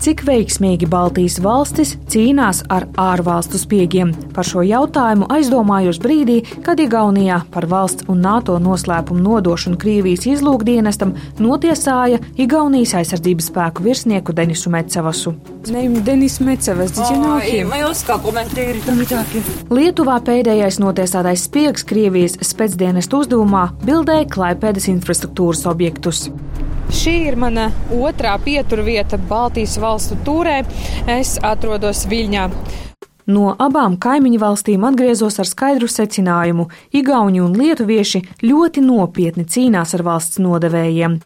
Cik 0.00 0.22
veiksmīgi 0.24 0.86
Baltijas 0.88 1.34
valstis 1.44 1.90
cīnās 2.08 2.62
ar 2.72 2.86
ārvalstu 2.96 3.58
spiegiem? 3.60 4.14
Par 4.32 4.48
šo 4.48 4.62
jautājumu 4.64 5.26
aizdomājos 5.28 5.98
brīdī, 6.00 6.38
kad 6.64 6.80
Igaunijā 6.80 7.42
par 7.52 7.66
valsts 7.68 8.08
un 8.08 8.22
NATO 8.24 8.56
noslēpumu 8.64 9.20
nodošanu 9.20 9.76
Krievijas 9.82 10.24
izlūkdienestam 10.30 11.12
notiesāja 11.44 12.16
Igaunijas 12.40 12.94
aizsardzības 13.02 13.50
spēku 13.52 13.84
virsnieku 13.84 14.32
Denisu 14.32 14.72
Mecevasu. 14.72 15.34
Denis 15.68 16.40
Mecevas, 16.40 16.96
Lietuvā 19.68 20.16
pēdējais 20.24 20.80
notiesātais 20.80 21.44
spiegs 21.44 21.84
Krievijas 21.84 22.40
spēcdienestu 22.40 23.20
uzdevumā 23.20 23.68
bildēja 23.84 24.32
Klaipēdas 24.32 24.88
infrastruktūras 24.96 25.66
objektus. 25.68 26.30
Šī 26.88 27.16
ir 27.28 27.36
mana 27.38 27.68
otrā 27.94 28.36
pieturvieta 28.42 29.18
Baltijas 29.30 29.76
valstu 29.82 30.18
tūrē. 30.26 30.60
Es 31.10 31.36
atrodos 31.44 32.06
Viļņā. 32.10 32.46
No 33.30 33.52
abām 33.62 33.94
kaimiņu 34.00 34.40
valstīm 34.42 34.84
atgriezos 34.88 35.38
ar 35.38 35.46
skaidru 35.46 35.86
secinājumu. 35.90 36.66
Igauni 36.96 37.42
un 37.44 37.54
lietuvieši 37.54 38.24
ļoti 38.42 38.82
nopietni 38.82 39.46
cīnās 39.46 39.94
ar 39.94 40.06
valsts 40.08 40.40
nodevējiem. 40.42 41.20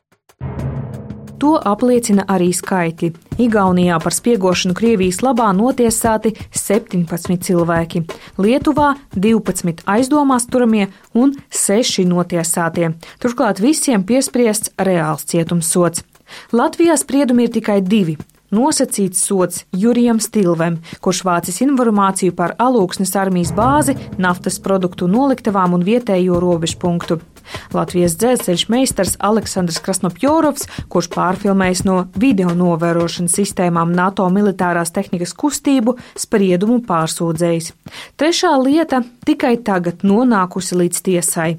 To 1.45 1.59
apliecina 1.61 2.23
arī 2.33 2.47
skaitļi. 2.57 3.11
Igaunijā 3.45 3.99
par 4.01 4.15
spiegošanu 4.17 4.73
Krievijas 4.79 5.19
labā 5.21 5.51
notiesāti 5.53 6.31
17 6.57 7.37
cilvēki, 7.45 8.01
Lietuvā 8.41 8.95
12 9.13 9.85
aizdomās 9.85 10.49
turamie 10.49 10.87
un 11.13 11.35
6 11.53 12.07
notiesātie. 12.09 12.95
Turklāt 13.21 13.61
visiem 13.61 14.07
piespriests 14.09 14.73
reāls 14.89 15.29
cietumsots. 15.29 16.07
Latvijā 16.57 16.97
spriedumi 16.97 17.45
ir 17.45 17.53
tikai 17.59 17.83
divi 17.85 18.17
nosacīts 18.55 19.21
sots 19.29 19.67
Jurijam 19.77 20.23
Stilvem, 20.23 20.79
kurš 21.05 21.25
vācis 21.29 21.61
informāciju 21.67 22.33
par 22.39 22.57
alūksnes 22.63 23.13
armijas 23.21 23.53
bāzi, 23.53 23.99
naftas 24.17 24.61
produktu 24.65 25.11
noliktavām 25.11 25.77
un 25.77 25.85
vietējo 25.85 26.41
robežu 26.41 26.81
punktu. 26.81 27.21
Latvijas 27.75 28.17
dzelzceļš 28.21 28.67
meistars 28.73 29.17
Aleksandrs 29.25 29.81
Krasnopjorovs, 29.85 30.69
kurš 30.93 31.11
pārfilmējis 31.15 31.85
no 31.89 31.97
video 32.19 32.55
novērošanas 32.57 33.39
sistēmām 33.41 33.95
NATO 33.97 34.27
militārās 34.33 34.95
tehnikas 34.95 35.35
kustību, 35.39 35.97
spriedumu 36.19 36.81
pārsūdzējis. 36.89 37.73
Trešā 38.21 38.53
lieta 38.63 39.03
tikai 39.27 39.57
tagad 39.65 40.05
nonākusi 40.07 40.79
līdz 40.83 41.03
tiesai. 41.09 41.51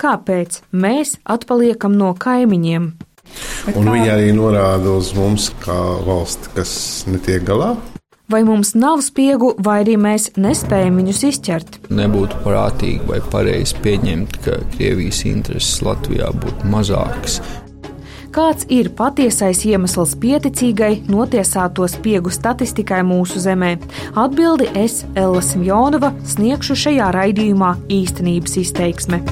Kāpēc 0.00 0.62
mēs 0.72 1.18
atpaliekam 1.24 1.96
no 1.98 2.14
kaimiņiem? 2.18 2.92
Un 3.74 3.88
viņi 3.88 4.10
arī 4.12 4.30
norāda 4.36 4.98
uz 4.98 5.14
mums, 5.16 5.48
kā 5.64 5.76
valsti, 6.06 6.52
kas 6.58 6.72
netiek 7.10 7.46
galā 7.48 7.74
Vai 8.33 8.43
mums 8.45 8.75
nav 8.77 8.99
spiegu, 9.01 9.55
vai 9.57 9.79
arī 9.81 9.95
mēs 9.97 10.27
nespējam 10.37 10.99
viņus 10.99 11.21
izķert? 11.31 11.79
Nebūtu 11.89 12.43
prātīgi 12.43 13.07
vai 13.09 13.17
pareizi 13.33 13.79
pieņemt, 13.81 14.37
ka 14.45 14.59
Krievijas 14.75 15.23
intereses 15.25 15.81
Latvijā 15.81 16.29
būtu 16.37 16.69
mazākas. 16.69 17.39
Kāds 18.29 18.67
ir 18.69 18.91
patiesais 18.93 19.63
iemesls 19.65 20.13
pieticīgai 20.21 20.91
notiesāto 21.09 21.87
spiegu 21.89 22.29
statistikai 22.29 23.01
mūsu 23.01 23.41
zemē? 23.41 23.71
Atbildi 24.13 24.69
es, 24.77 25.01
Ella 25.17 25.41
Simjonova, 25.41 26.13
sniegšu 26.21 26.77
šajā 26.85 27.09
raidījumā 27.17 27.75
īstenības 27.89 28.59
izteiksme. 28.61 29.23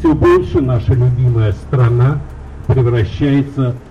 все 0.00 0.14
больше 0.14 0.60
наша 0.62 0.94
любимая 0.94 1.52
страна 1.52 2.20
превращается 2.66 3.72
в 3.72 3.83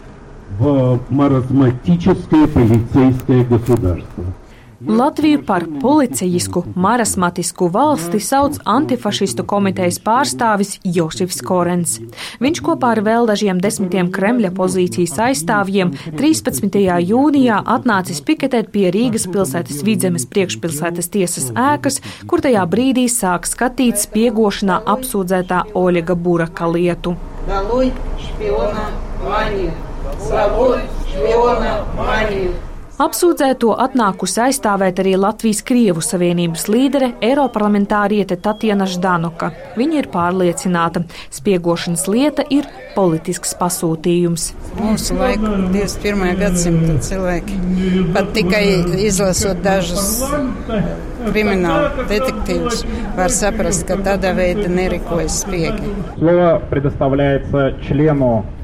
маразматическое 1.10 2.48
полицейское 2.48 3.44
государство. 3.44 4.26
Latviju 4.88 5.44
par 5.44 5.66
policijisku, 5.82 6.64
marasmatisku 6.76 7.68
valsti 7.74 8.20
sauc 8.24 8.62
antifašistu 8.64 9.44
komitejas 9.44 9.98
pārstāvis 10.00 10.78
Josifs 10.88 11.42
Korens. 11.44 11.98
Viņš 12.40 12.62
kopā 12.64 12.94
ar 12.96 13.02
vēl 13.04 13.28
dažiem 13.28 13.60
desmitiem 13.60 14.08
Kremļa 14.16 14.54
pozīcijas 14.56 15.18
aizstāvjiem 15.26 15.92
13. 16.16 16.80
jūnijā 17.12 17.58
atnācis 17.76 18.24
piketēt 18.24 18.72
pie 18.72 18.88
Rīgas 18.96 19.28
pilsētas 19.28 19.84
vidzemes 19.84 20.24
priekšpilsētas 20.32 21.12
tiesas 21.12 21.52
ēkas, 21.52 22.00
kur 22.32 22.40
tajā 22.40 22.64
brīdī 22.64 23.10
sāk 23.12 23.52
skatīt 23.52 24.00
spiegošanā 24.00 24.80
apsūdzētā 24.96 25.66
Oļega 25.76 26.16
Buraka 26.16 26.72
lietu. 26.72 27.18
Daloj, 27.52 27.92
špiona, 28.24 28.88
maniju. 29.28 29.76
Saloj, 30.30 30.82
špiona, 31.12 31.78
maniju. 31.98 32.58
Apsūdzēto 33.00 33.70
atnākusi 33.80 34.42
aizstāvēt 34.44 34.98
arī 35.00 35.14
Latvijas 35.16 35.62
Krievu 35.64 36.02
Savienības 36.04 36.66
līdere, 36.68 37.08
Eiroparlamentāriete 37.24 38.36
Tatjana 38.44 38.84
Ždanoka. 38.92 39.54
Viņa 39.80 40.02
ir 40.02 40.10
pārliecināta, 40.12 41.06
spiegošanas 41.32 42.04
lieta 42.12 42.44
ir 42.52 42.68
politisks 42.98 43.56
pasūtījums. 43.56 44.50
Mūsu 44.82 45.16
laiku 45.16 45.48
21. 45.72 46.36
gadsimta 46.44 46.98
cilvēki 47.08 47.62
pat 48.12 48.36
tikai 48.36 48.66
izlasot 49.08 49.64
dažus 49.64 50.20
kriminālu 51.30 52.04
detektīvus 52.12 52.84
var 53.16 53.32
saprast, 53.32 53.88
ka 53.88 53.96
tādā 54.04 54.36
veidā 54.36 54.68
nerīkojas 54.68 55.40
spiegi. 55.46 55.96
Слово 56.20 56.62
предоставляется 56.70 57.80
члену 57.88 57.88
Молодежного 57.88 58.44
Сейма. 58.44 58.60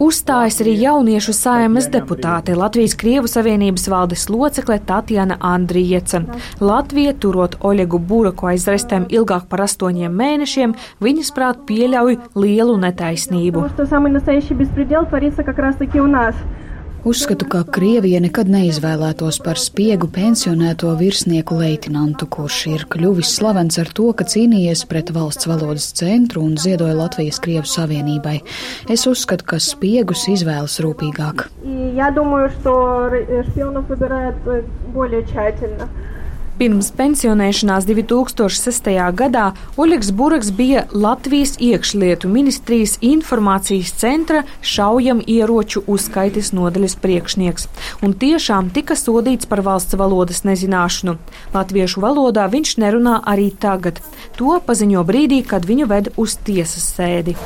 Uzstājas 0.00 0.62
arī 0.62 0.72
jauniešu 0.80 1.34
saimas 1.36 1.90
deputāte 1.92 2.54
Latvijas 2.56 2.94
Krievu 2.96 3.28
Savienības 3.28 3.84
valdes 3.92 4.22
locekle 4.32 4.78
Tatjana 4.88 5.36
Andrieca. 5.44 6.22
Latvija, 6.60 7.12
turot 7.20 7.58
Oļegu 7.60 8.00
Buraku 8.00 8.48
aiz 8.48 8.64
restēm 8.70 9.04
ilgāk 9.12 9.44
par 9.52 9.66
astoņiem 9.66 10.16
mēnešiem, 10.22 10.72
viņas 11.04 11.34
prāt 11.36 11.60
pieļauj 11.68 12.16
lielu 12.40 12.78
netaisnību. 12.86 13.66
Uzskatu, 17.04 17.46
ka 17.48 17.62
Krievija 17.64 18.18
nekad 18.20 18.50
neizvēlētos 18.52 19.38
par 19.40 19.56
spiegu 19.56 20.04
pensionēto 20.12 20.90
virsnieku 20.98 21.56
leitinantu, 21.56 22.26
kurš 22.28 22.58
ir 22.68 22.84
kļuvis 22.92 23.30
slavens 23.38 23.80
ar 23.80 23.88
to, 23.96 24.10
ka 24.12 24.26
cīnījies 24.28 24.82
pret 24.90 25.08
valsts 25.16 25.48
valodas 25.48 25.86
centru 25.96 26.44
un 26.44 26.58
ziedoja 26.60 26.98
Latvijas 26.98 27.40
Krievu 27.40 27.64
savienībai. 27.64 28.42
Es 28.92 29.06
uzskatu, 29.08 29.48
ka 29.54 29.62
spiegus 29.64 30.26
izvēlas 30.28 30.76
rūpīgāk. 30.84 31.46
Ja 31.96 32.12
domāju, 32.12 32.52
Pirms 36.60 36.90
pensionēšanās 36.92 37.86
2006. 37.88 38.88
gadā 39.16 39.46
Oļegs 39.80 40.10
Buraks 40.12 40.50
bija 40.52 40.82
Latvijas 40.92 41.54
iekšlietu 41.56 42.28
ministrijas 42.28 42.98
informācijas 43.00 43.94
centra 43.96 44.42
šaujam 44.60 45.22
ieroču 45.24 45.80
uzskaites 45.88 46.50
nodaļas 46.52 46.98
priekšnieks 47.00 47.64
un 48.04 48.12
tiešām 48.12 48.68
tika 48.76 48.92
sodīts 48.92 49.48
par 49.48 49.62
valsts 49.64 49.96
valodas 49.96 50.42
nezināšanu. 50.44 51.14
Latviešu 51.54 52.02
valodā 52.04 52.44
viņš 52.52 52.74
nerunā 52.84 53.22
arī 53.24 53.48
tagad. 53.56 54.02
To 54.36 54.58
paziņo 54.66 55.06
brīdī, 55.08 55.40
kad 55.40 55.64
viņu 55.64 55.88
ved 55.88 56.12
uz 56.20 56.36
tiesas 56.44 56.84
sēdi. 56.92 57.38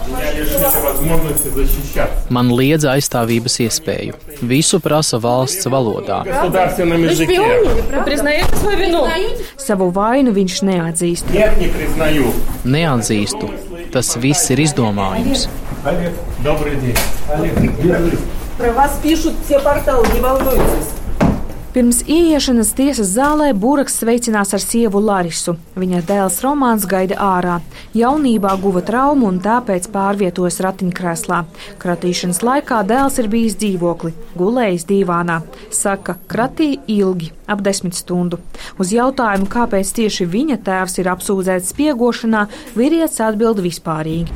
Man 2.35 2.51
liedz 2.51 2.91
aizstāvības 2.97 3.61
iespēju. 3.69 4.19
Visu 4.43 4.83
prasa 4.83 5.23
valsts 5.23 5.71
valodā. 5.71 6.25
Tas 6.27 6.83
bija 6.83 7.31
pilnīgi. 7.31 9.04
Savu 9.60 9.90
vainu 9.96 10.32
viņš 10.36 10.62
neatzīst. 10.70 11.34
Neatzīstu. 12.66 13.50
Tas 13.94 14.14
viss 14.22 14.52
ir 14.54 14.64
izdomājums. 14.66 15.48
Про 18.60 18.72
вас 18.74 19.00
пишут 19.02 19.36
все 19.46 19.60
порталы, 19.60 20.06
не 20.14 20.20
волнуйтесь. 20.20 20.90
Pirms 21.75 22.05
ieiešanas 22.07 22.69
tiesas 22.79 23.09
zālē 23.17 23.49
Būraks 23.59 23.97
sveicinās 23.99 24.53
ar 24.55 24.63
sievu 24.63 25.01
Larisu. 25.03 25.57
Viņa 25.75 26.05
dēls 26.07 26.37
Romāns 26.45 26.85
gaida 26.87 27.17
ārā. 27.19 27.57
Jaunībā 27.99 28.53
guva 28.63 28.79
traumu 28.87 29.27
un 29.27 29.41
tāpēc 29.43 29.89
pārvietojas 29.91 30.61
ratiņkrēslā. 30.63 31.41
Kratīšanas 31.83 32.45
laikā 32.47 32.79
dēls 32.87 33.19
ir 33.19 33.27
bijis 33.33 33.59
dzīvokli, 33.59 34.15
gulējis 34.39 34.87
divānā. 34.87 35.41
Saka, 35.75 36.15
kratīja 36.31 36.79
ilgi, 36.95 37.33
ap 37.51 37.65
desmit 37.67 37.99
stundu. 37.99 38.39
Uz 38.79 38.95
jautājumu, 38.95 39.51
kāpēc 39.51 39.91
tieši 39.99 40.29
viņa 40.31 40.61
tēvs 40.63 40.95
ir 41.03 41.11
apsūdzēts 41.11 41.75
spiegošanā, 41.75 42.45
vīrietis 42.79 43.19
atbild 43.27 43.59
vispārīgi. 43.67 44.31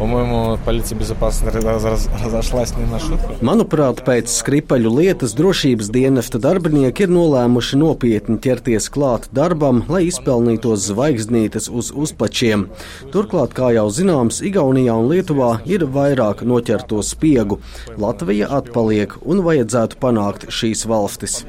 Manuprāt, 3.46 4.02
pēc 4.11 4.35
skripaļu 4.43 4.96
lietas 4.99 5.38
drošības 5.38 5.94
dienesta 5.94 6.43
darbinieki 6.43 7.06
ir 7.06 7.14
nolēmuši 7.14 7.28
nolēmuši 7.29 7.77
nopietni 7.77 8.39
ķerties 8.41 8.89
klāt 8.93 9.29
darbam, 9.37 9.83
lai 9.93 10.07
izpelnītos 10.09 10.87
zvaigznītes 10.89 11.69
uz 11.69 11.91
uzplačiem. 11.93 12.67
Turklāt, 13.13 13.53
kā 13.57 13.71
jau 13.77 13.89
zināms, 13.93 14.41
Igaunijā 14.49 14.95
un 14.97 15.11
Lietuvā 15.13 15.51
ir 15.69 15.85
vairāk 15.93 16.45
noķerto 16.49 17.03
spiegu. 17.05 17.61
Latvija 18.01 18.49
atpaliek 18.61 19.17
un 19.29 19.43
vajadzētu 19.45 20.01
panākt 20.01 20.49
šīs 20.55 20.87
valstis. 20.89 21.43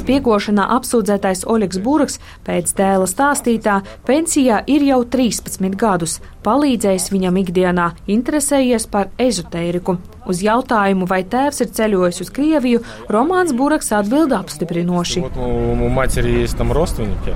Spiegošanā 0.00 0.68
apsūdzētais 0.78 1.44
Oļegs 1.44 1.82
Buraks 1.84 2.20
pēc 2.48 2.72
dēla 2.78 3.10
stāstītā 3.10 3.80
pensijā 4.08 4.62
ir 4.70 4.88
jau 4.88 5.02
13 5.04 5.76
gadus. 5.80 6.20
Palīdzējis 6.44 7.12
viņam 7.12 7.40
ikdienā, 7.44 7.92
interesējies 8.08 8.88
par 8.88 9.12
ezotēriku. 9.20 9.98
Uz 10.30 10.40
jautājumu, 10.44 11.08
vai 11.10 11.22
tēvs 11.28 11.64
ir 11.64 11.72
ceļojis 11.76 12.20
uz 12.24 12.30
Krieviju, 12.34 12.82
Romāns 13.12 13.52
Buraks 13.56 13.92
atbild 13.96 14.32
apstiprinoši. 14.36 15.24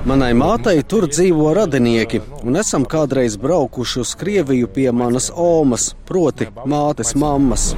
Manai 0.09 0.31
mātei 0.37 0.83
tur 0.83 1.09
dzīvo 1.09 1.51
radinieki, 1.57 2.23
un 2.43 2.61
esam 2.63 2.87
kādreiz 2.89 3.37
braukuši 3.41 4.01
uz 4.05 4.15
Krieviju 4.19 4.71
pie 4.73 4.89
manas 4.91 5.29
omas, 5.35 5.91
proti 6.09 6.49
mātes 6.65 7.15
mammas. 7.15 7.73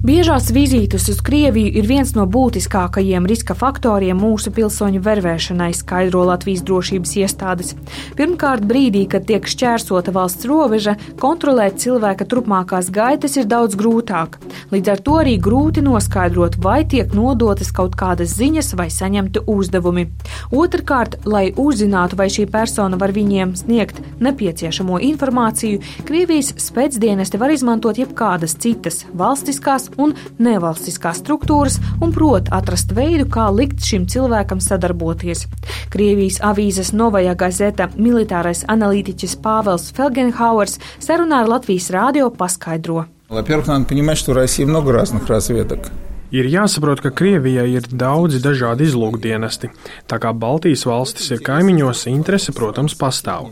Biežās 0.00 0.46
vizītes 0.48 1.10
uz 1.12 1.18
Krieviju 1.20 1.74
ir 1.76 1.84
viens 1.84 2.14
no 2.16 2.22
būtiskākajiem 2.24 3.26
riska 3.28 3.52
faktoriem 3.52 4.16
mūsu 4.16 4.48
pilsoņu 4.56 5.02
vervēšanai, 5.04 5.74
skaidro 5.76 6.22
Latvijas 6.24 6.62
drošības 6.64 7.10
iestādes. 7.20 7.74
Pirmkārt, 8.16 8.64
brīdī, 8.64 9.02
kad 9.12 9.26
tiek 9.28 9.44
šķērsota 9.44 10.14
valsts 10.16 10.48
robeža, 10.48 10.94
kontrolēt 11.20 11.82
cilvēka 11.84 12.24
turpmākās 12.32 12.88
gaitas 12.96 13.36
ir 13.36 13.44
daudz 13.50 13.76
grūtāk. 13.76 14.38
Līdz 14.72 14.88
ar 14.94 15.02
to 15.04 15.18
arī 15.20 15.34
grūti 15.36 15.84
noskaidrot, 15.84 16.56
vai 16.64 16.78
tiek 16.88 17.12
nodotas 17.12 17.68
kaut 17.68 17.92
kādas 18.00 18.32
ziņas 18.40 18.72
vai 18.80 18.88
saņemti 18.88 19.44
uzdevumi. 19.52 20.06
Otrakārt, 20.48 21.18
lai 21.28 21.50
uzzinātu, 21.52 22.16
vai 22.16 22.30
šī 22.32 22.48
persona 22.48 22.96
var 22.96 23.12
viņiem 23.12 23.52
sniegt 23.66 24.00
nepieciešamo 24.24 24.96
informāciju, 25.12 25.84
Krievijas 26.08 26.54
spēcdienesti 26.56 27.36
var 27.36 27.52
izmantot 27.52 28.00
jebkādas 28.00 28.56
citas 28.64 29.04
valstiskās 29.12 29.89
un 29.97 30.13
nevalstiskās 30.37 31.19
struktūras 31.23 31.79
un 32.03 32.13
prot 32.15 32.51
atrast 32.55 32.93
veidu, 32.95 33.25
kā 33.31 33.47
likt 33.53 33.81
šim 33.83 34.05
cilvēkam 34.11 34.61
sadarboties. 34.63 35.45
Krievijas 35.93 36.39
avīzes 36.45 36.93
Novaja 36.93 37.33
Gazeta 37.39 37.89
militārais 37.97 38.63
analītiķis 38.71 39.37
Pāvels 39.41 39.91
Felgenhauers 39.97 40.79
sarunā 40.99 41.43
ar 41.43 41.51
Latvijas 41.57 41.91
rādio 41.93 42.29
paskaidro. 42.29 43.05
Во-первых, 43.27 43.67
надо 43.67 43.85
понимать, 43.85 44.17
что 44.17 44.33
в 44.33 44.35
России 44.35 44.65
много 44.65 44.91
разных 44.91 45.27
разведок. 45.27 45.89
Ir 46.35 46.47
jāsaprot, 46.49 46.99
ka 47.03 47.11
Krievijai 47.13 47.67
ir 47.77 47.85
daudzi 47.85 48.41
dažādi 48.41 48.87
izlūkdienesti. 48.89 49.69
Tā 50.09 50.17
kā 50.19 50.33
Baltijas 50.33 50.83
valstis 50.89 51.29
ir 51.31 51.43
kaimiņos, 51.45 52.07
interese, 52.11 52.51
protams, 52.55 52.95
pastāv. 52.97 53.51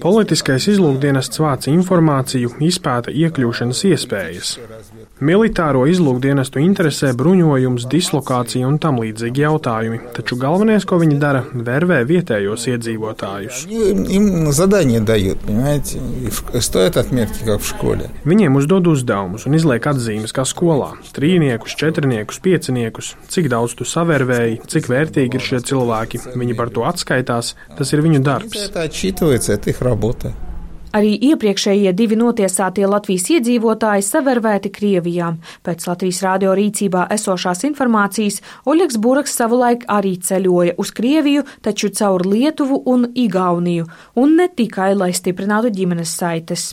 Politiskais 0.00 0.64
izlūkdienests 0.72 1.40
vāc 1.42 1.66
informāciju, 1.68 2.54
izpēta 2.64 3.12
iekļūšanas 3.12 3.80
iespējas. 3.90 4.52
Militāro 5.20 5.82
izlūkdienestu 5.90 6.62
interesē 6.64 7.10
bruņojums, 7.16 7.84
dislokācija 7.92 8.64
un 8.64 8.78
tam 8.80 8.96
līdzīgi 9.02 9.44
jautājumi, 9.44 9.98
taču 10.16 10.38
galvenais, 10.40 10.86
ko 10.88 10.96
viņi 11.02 11.18
dara, 11.20 11.42
vervē 11.52 11.98
vietējos 12.08 12.64
iedzīvotājus. 12.72 13.66
Viņiem 18.24 18.56
uzdod 18.56 18.88
uzdevumus 18.94 19.44
un 19.50 19.58
izliek 19.60 19.90
atzīmes 19.92 20.32
kā 20.32 20.46
skolā- 20.48 20.94
trīniekus, 21.16 21.76
četrniekus, 21.76 22.40
pieciniekus, 22.40 23.12
cik 23.28 23.50
daudz 23.52 23.76
tu 23.76 23.84
savērvēji, 23.84 24.62
cik 24.64 24.88
vērtīgi 24.88 25.34
ir 25.36 25.46
šie 25.50 25.60
cilvēki, 25.60 26.22
viņi 26.32 26.56
par 26.56 26.72
to 26.72 26.88
atskaitās, 26.88 27.52
tas 27.76 27.92
ir 27.92 28.00
viņu 28.00 28.24
darbs. 28.24 28.56
robota. 29.90 30.32
Arī 30.90 31.12
iepriekšējie 31.22 31.92
divi 31.94 32.16
notiesātie 32.18 32.82
Latvijas 32.90 33.28
iedzīvotāji 33.30 34.02
savervēti 34.02 34.72
Krievijā. 34.74 35.28
Pēc 35.62 35.84
Latvijas 35.86 36.18
radio 36.26 36.50
rīcībā 36.58 37.04
esošās 37.14 37.62
informācijas 37.68 38.40
Oļegs 38.66 38.98
Buraks 38.98 39.36
savulaik 39.38 39.84
arī 39.86 40.16
ceļoja 40.18 40.74
uz 40.82 40.90
Krieviju, 40.96 41.44
taču 41.62 41.92
caur 41.94 42.24
Lietuvu 42.26 42.80
un 42.90 43.06
Igauniju, 43.14 43.86
un 44.18 44.34
ne 44.40 44.48
tikai, 44.50 44.88
lai 44.98 45.12
stiprinātu 45.14 45.70
ģimenes 45.76 46.16
saites. 46.18 46.64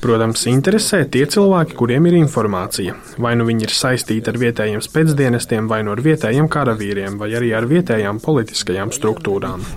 Protams, 0.00 0.46
interesē 0.48 1.02
tie 1.12 1.26
cilvēki, 1.28 1.76
kuriem 1.76 2.08
ir 2.08 2.16
informācija. 2.22 2.96
Vai 3.20 3.34
nu 3.36 3.44
viņi 3.50 3.68
ir 3.68 3.76
saistīti 3.76 4.32
ar 4.32 4.40
vietējiem 4.40 4.80
spēcdienestiem, 4.80 5.68
vai 5.68 5.82
nu 5.84 5.92
ar 5.92 6.00
vietējiem 6.08 6.48
karavīriem, 6.48 7.20
vai 7.20 7.34
arī 7.36 7.52
ar 7.52 7.68
vietējām 7.68 8.24
politiskajām 8.24 8.96
struktūrām 8.96 9.68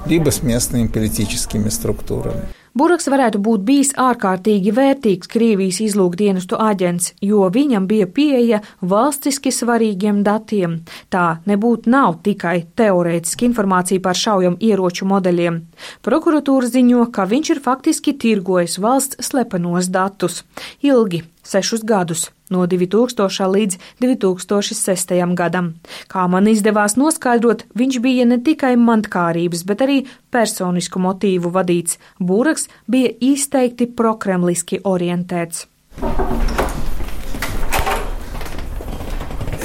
местными 0.61 0.87
политическими 0.89 1.69
структурами. 1.69 2.47
Buraks 2.77 3.07
varētu 3.09 3.39
būt 3.41 3.63
bijis 3.65 3.91
ārkārtīgi 3.97 4.73
vērtīgs 4.77 5.31
Krievijas 5.33 5.79
izlūkdienestu 5.81 6.59
aģents, 6.61 7.15
jo 7.25 7.47
viņam 7.49 7.87
bija 7.89 8.05
pieeja 8.05 8.59
valstiski 8.85 9.49
svarīgiem 9.49 10.19
datiem. 10.27 10.83
Tā 11.09 11.39
nebūtu 11.49 11.89
nav 11.95 12.19
tikai 12.27 12.67
teorētiska 12.77 13.49
informācija 13.49 14.03
par 14.05 14.21
šaujam 14.21 14.59
ieroču 14.61 15.09
modeļiem. 15.09 15.57
Prokuratūra 16.05 16.69
ziņo, 16.75 17.07
ka 17.17 17.25
viņš 17.33 17.55
ir 17.55 17.63
faktiski 17.65 18.13
tirgojis 18.13 18.77
valsts 18.77 19.25
slepenos 19.25 19.89
datus 19.89 20.43
ilgi 20.85 21.23
sešus 21.47 21.81
gadus, 21.81 22.29
no 22.52 22.66
2000. 22.68 23.48
līdz 23.56 23.78
2006. 24.04 25.16
gadam. 25.36 25.74
Kā 26.12 26.28
man 26.28 26.48
izdevās 26.52 26.98
noskaidrot, 27.00 27.66
viņš 27.76 28.00
bija 28.04 28.28
ne 28.28 28.38
tikai 28.44 28.76
mantkārības, 28.76 29.66
bet 29.66 29.82
arī 29.82 29.98
personisku 30.32 31.00
motīvu 31.00 31.52
vadīts. 31.52 31.98
Būraks 32.20 32.68
bija 32.88 33.12
izteikti 33.20 33.88
prokremliski 33.88 34.82
orientēts. 34.84 35.68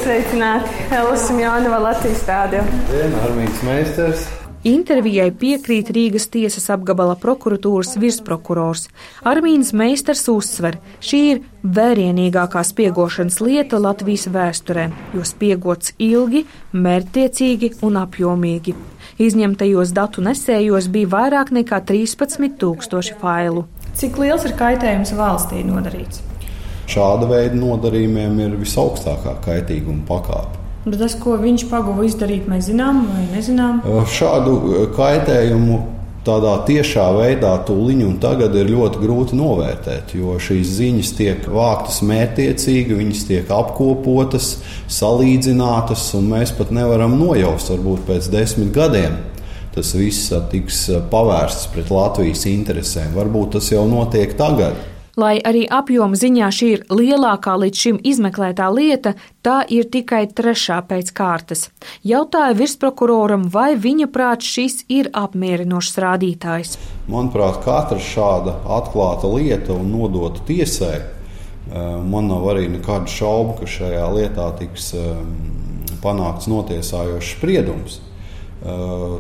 Sveicināti! 0.06 0.70
Elas 0.94 1.26
Simjānova 1.26 1.80
Latvijas 1.82 2.26
rādio. 2.28 2.62
Armijas 3.26 3.62
meistars. 3.66 4.28
Intervijai 4.66 5.28
piekrīt 5.30 5.92
Rīgas 5.94 6.24
tiesas 6.32 6.64
apgabala 6.74 7.14
prokuratūras 7.22 7.92
virsprokurors. 8.02 8.88
Armīnas 9.22 9.70
meistars 9.70 10.24
uzsver, 10.32 10.80
šī 10.98 11.20
ir 11.28 11.42
vērienīgākā 11.76 12.64
spiegošanas 12.66 13.38
lieta 13.46 13.78
Latvijas 13.78 14.26
vēsturē, 14.34 14.88
jo 15.14 15.22
spiegots 15.22 15.94
ilgi, 16.02 16.42
mērķtiecīgi 16.74 17.76
un 17.86 18.00
apjomīgi. 18.02 18.74
Izņemtajos 19.22 19.94
datu 19.94 20.26
nesējos 20.26 20.90
bija 20.90 21.12
vairāk 21.14 21.54
nekā 21.54 21.84
13 21.86 22.58
tūkstoši 22.58 23.20
failu. 23.22 23.68
Cik 23.94 24.18
liels 24.18 24.50
ir 24.50 24.58
kaitējums 24.58 25.14
valstī 25.14 25.62
nodarīts? 25.62 26.24
Šāda 26.90 27.30
veida 27.30 27.54
nodarījumiem 27.54 28.42
ir 28.48 28.58
visaugstākā 28.58 29.38
kaitīguma 29.46 30.02
pakāpe. 30.10 30.65
Bet 30.86 31.00
tas, 31.02 31.16
ko 31.18 31.34
viņš 31.40 31.66
pagūda 31.66 32.04
izdarīt, 32.06 32.44
mēs 32.46 32.68
zinām 32.68 33.00
vai 33.10 33.24
nezinām? 33.32 33.80
Šādu 34.06 34.86
kaitējumu 34.94 35.80
tādā 36.26 36.52
tiešā 36.66 37.06
veidā 37.16 37.52
tūlīt 37.66 38.04
un 38.06 38.16
tagad 38.22 38.54
ir 38.58 38.70
ļoti 38.70 39.02
grūti 39.02 39.38
novērtēt, 39.38 40.14
jo 40.18 40.36
šīs 40.42 40.76
ziņas 40.78 41.12
tiek 41.18 41.46
vāktas 41.50 42.00
mērķiecīgi, 42.06 42.98
viņas 42.98 43.26
tiek 43.26 43.50
apkopotas, 43.54 44.56
salīdzinātas, 44.86 46.08
un 46.18 46.30
mēs 46.34 46.54
pat 46.54 46.70
nevaram 46.74 47.18
nojaust, 47.18 47.74
varbūt 47.74 48.06
pēc 48.06 48.30
desmit 48.30 48.70
gadiem. 48.74 49.18
Tas 49.74 49.90
viss 49.98 50.30
tiks 50.52 50.86
pavērsts 51.10 51.66
pret 51.74 51.90
Latvijas 51.92 52.46
interesēm. 52.48 53.10
Varbūt 53.18 53.58
tas 53.58 53.74
jau 53.74 53.82
notiek 53.90 54.38
tagad. 54.38 54.78
Lai 55.16 55.38
arī 55.40 55.62
apjoma 55.72 56.12
ziņā 56.20 56.48
šī 56.52 56.66
ir 56.74 56.82
lielākā 56.92 57.54
līdz 57.56 57.78
šim 57.80 57.98
izmeklētā 58.04 58.66
lieta, 58.68 59.14
tā 59.40 59.62
ir 59.72 59.86
tikai 59.88 60.26
trešā 60.28 60.82
pēc 60.90 61.08
kārtas. 61.16 61.70
Jautāja 62.04 62.52
virsprokuroram, 62.58 63.46
vai 63.48 63.78
viņa 63.80 64.10
prāt 64.12 64.44
šis 64.44 64.82
ir 64.92 65.08
apmierinošs 65.16 65.96
rādītājs. 66.04 66.76
Manuprāt, 67.08 67.62
katra 67.64 67.96
šāda 67.96 68.58
atklāta 68.76 69.30
lieta 69.32 69.72
un 69.72 69.88
nodota 69.94 70.44
tiesai, 70.44 71.00
eh, 71.00 71.80
man 72.04 72.28
nav 72.28 72.44
arī 72.52 72.68
nekādu 72.76 73.08
šaubu, 73.08 73.56
ka 73.62 73.72
šajā 73.78 74.04
lietā 74.18 74.50
tiks 74.60 74.92
eh, 75.00 75.14
panākts 76.04 76.44
notiesājošs 76.52 77.38
spriedums. 77.38 78.02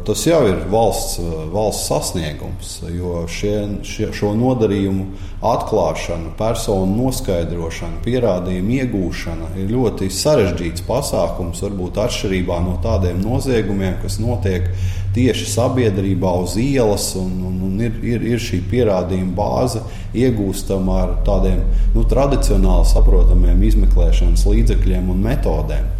Tas 0.06 0.22
jau 0.26 0.40
ir 0.48 0.64
valsts, 0.70 1.20
valsts 1.52 1.86
sasniegums, 1.90 2.70
jo 2.90 3.20
šie, 3.30 3.54
šie, 3.86 4.08
šo 4.16 4.32
nodarījumu 4.34 5.04
atklāšana, 5.46 6.32
personu 6.38 6.88
noskaidrošana, 6.96 8.00
pierādījumu 8.02 8.78
iegūšana 8.80 9.52
ir 9.62 9.70
ļoti 9.70 10.08
sarežģīts 10.10 10.82
pasākums, 10.88 11.62
varbūt 11.62 12.00
atšķirībā 12.06 12.58
no 12.64 12.74
tādiem 12.82 13.20
noziegumiem, 13.22 14.00
kas 14.02 14.18
notiek 14.22 14.66
tieši 15.14 15.46
sabiedrībā 15.52 16.32
uz 16.42 16.56
ielas, 16.60 17.12
un, 17.20 17.36
un, 17.46 17.60
un 17.68 17.84
ir, 17.86 18.00
ir, 18.02 18.26
ir 18.34 18.42
šī 18.42 18.64
pierādījuma 18.72 19.36
bāze 19.36 19.84
iegūstama 20.16 20.98
ar 21.04 21.14
tādiem 21.28 21.62
nu, 21.94 22.02
tradicionāli 22.08 22.90
saprotamiem 22.90 23.62
izmeklēšanas 23.70 24.48
līdzekļiem 24.50 25.14
un 25.14 25.22
metodēm. 25.28 25.95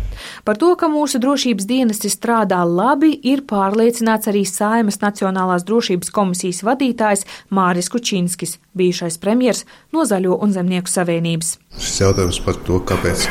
Par 0.47 0.55
to, 0.63 0.69
ka 0.79 0.87
mūsu 0.87 1.19
drošības 1.19 1.65
dienesti 1.67 2.07
strādā 2.07 2.61
labi, 2.71 3.09
ir 3.27 3.41
pārliecināts 3.51 4.29
arī 4.31 4.45
Saimas 4.47 5.01
Nacionālās 5.03 5.65
drošības 5.67 6.13
komisijas 6.15 6.61
vadītājs 6.63 7.25
Māris 7.51 7.89
Kučinskis, 7.91 8.53
bijušais 8.79 9.17
premjers 9.19 9.65
no 9.91 10.05
Zaļo 10.07 10.37
un 10.47 10.53
Zemnieku 10.55 10.93
savienības. 10.93 11.57
Šis 11.83 11.97
jautājums 12.05 12.39
par 12.45 12.61
to, 12.69 12.79
kāpēc 12.87 13.25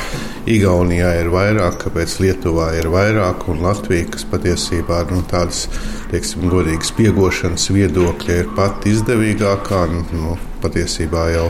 Igaunijā 0.58 1.14
ir 1.22 1.30
vairāk, 1.32 1.78
kāpēc 1.86 2.18
Lietuvā 2.20 2.66
ir 2.82 2.90
vairāk 2.92 3.46
un 3.54 3.64
Latvija, 3.64 4.10
kas 4.12 4.28
patiesībā 4.34 5.06
nu, 5.14 5.22
tādas, 5.32 5.70
teiksim, 6.12 6.50
godīgas 6.52 6.92
piegošanas 6.98 7.70
viedokļa 7.78 8.42
ir 8.42 8.52
pat 8.58 8.90
izdevīgākā, 8.92 9.86
nu, 10.18 10.36
patiesībā 10.66 11.24
jau 11.32 11.48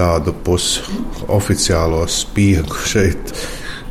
tādu 0.00 0.32
pusoficiālo 0.48 2.00
spiegu 2.08 2.80
šeit 2.88 3.36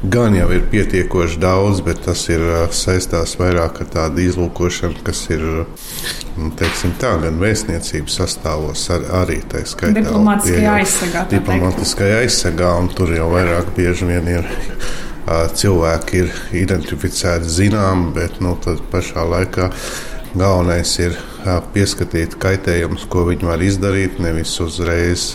gan 0.04 0.36
jau 0.36 0.50
ir 0.52 0.66
pietiekoši 0.72 1.40
daudz, 1.40 1.82
bet 1.86 2.02
tas 2.06 2.26
ir 2.32 2.44
saistās 2.76 3.38
vairāk 3.40 3.82
ar 3.84 3.90
tādu 3.94 4.24
izlūkošanu, 4.26 5.04
kas 5.06 5.24
ir 5.32 5.46
teiksim, 6.60 6.96
tā, 7.02 7.14
gan 7.24 7.40
vēstniecības 7.42 8.18
sastāvos, 8.20 8.84
ar, 8.94 9.08
arī 9.24 9.40
tā 9.50 9.64
skaitā. 9.68 10.02
Diplomātiskajā 10.02 10.76
aizsargā. 10.82 11.26
Diplomātiskajā 11.32 12.20
aizsargā, 12.26 12.74
un 12.82 12.92
tur 12.96 13.14
jau 13.16 13.30
vairāk 13.34 13.72
bieži 13.78 14.10
vien 14.12 14.32
ir. 14.40 14.52
Cilvēki 15.24 16.18
ir 16.20 16.32
identificēti 16.66 17.48
zinām, 17.48 18.10
bet 18.12 18.42
nu, 18.44 18.58
pašā 18.92 19.24
laikā 19.24 19.70
galvenais 20.34 20.92
ir 21.00 21.16
pieskatīt 21.72 22.36
kaitējumus, 22.42 23.06
ko 23.08 23.24
viņi 23.30 23.48
var 23.48 23.64
izdarīt, 23.64 24.20
nevis 24.24 24.52
uzreiz 24.60 25.30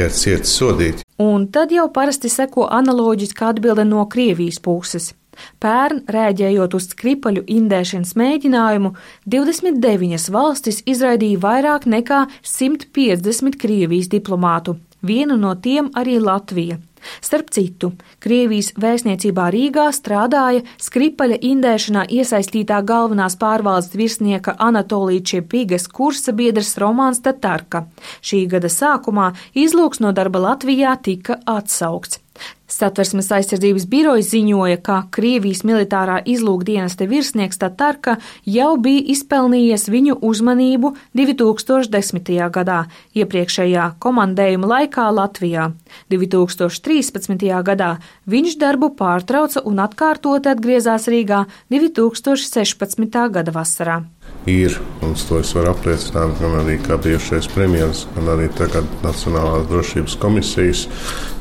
ķert 0.00 0.16
cietas 0.16 0.56
sodīt. 0.56 1.04
Un 1.20 1.48
tad 1.52 1.72
jau 1.74 1.86
parasti 1.92 2.30
seko 2.32 2.68
analoģiska 2.72 3.52
atbilde 3.52 3.84
no 3.84 4.06
Krievijas 4.08 4.60
puses. 4.64 5.12
Pērn, 5.60 6.02
rēģējot 6.10 6.74
uz 6.76 6.88
skripaļu 6.92 7.44
indēšanas 7.48 8.12
mēģinājumu, 8.18 8.92
29 9.30 10.28
valstis 10.34 10.82
izraidīja 10.90 11.40
vairāk 11.44 11.86
nekā 11.88 12.26
150 12.44 13.56
Krievijas 13.60 14.10
diplomātu, 14.12 14.76
vienu 15.00 15.38
no 15.40 15.54
tiem 15.56 15.92
arī 15.96 16.18
Latvija. 16.20 16.80
Starp 17.24 17.50
citu, 17.54 17.92
Krievijas 18.22 18.72
vēstniecībā 18.80 19.48
Rīgā 19.54 19.88
strādāja 19.96 20.64
skripaļa 20.80 21.40
indēšanā 21.50 22.06
iesaistītā 22.20 22.80
galvenās 22.86 23.38
pārvaldes 23.40 23.94
virsnieka 23.96 24.56
Anatolija 24.58 25.26
Čepīgas 25.32 25.88
kursa 25.90 26.34
biedrs 26.36 26.76
Romāns 26.80 27.22
Tatarka. 27.24 27.86
Šī 28.22 28.46
gada 28.50 28.70
sākumā 28.72 29.32
izlūks 29.54 30.02
no 30.04 30.14
darba 30.16 30.42
Latvijā 30.50 30.96
tika 31.02 31.40
atsaukts. 31.46 32.20
Satversmes 32.70 33.26
aizsardzības 33.34 33.86
biroja 33.90 34.22
ziņoja, 34.22 34.78
ka 34.86 35.00
Krievijas 35.10 35.64
militārā 35.66 36.20
izlūkdienesta 36.22 37.08
virsnieks 37.10 37.58
Tatarka 37.58 38.16
jau 38.46 38.76
bija 38.78 39.02
izpelnījies 39.14 39.88
viņu 39.90 40.20
uzmanību 40.30 40.92
2010. 41.18 42.30
gadā, 42.54 42.84
iepriekšējā 43.18 43.88
komandējuma 43.98 44.70
laikā 44.74 45.08
Latvijā. 45.16 45.70
2013. 46.14 47.50
gadā 47.66 47.90
viņš 48.30 48.56
darbu 48.62 48.92
pārtrauca 48.94 49.64
un 49.66 49.82
atkārtoti 49.82 50.54
atgriezās 50.54 51.10
Rīgā 51.10 51.44
2016. 51.74 53.28
gada 53.34 53.54
vasarā 53.56 54.00
ir. 54.46 54.76
Un 55.04 55.16
to 55.16 55.40
es 55.40 55.52
varu 55.56 55.72
apliecināt 55.74 56.36
gan 56.40 56.58
arī 56.62 56.76
kā 56.82 56.98
bijušais 57.00 57.48
premjerministrs, 57.54 58.08
gan 58.16 58.34
arī 58.36 58.50
tagad 58.56 58.86
Nacionālās 59.04 59.66
drošības 59.70 60.20
komisijas 60.20 60.86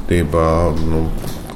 dībā. 0.10 0.48
Nu, 0.88 1.08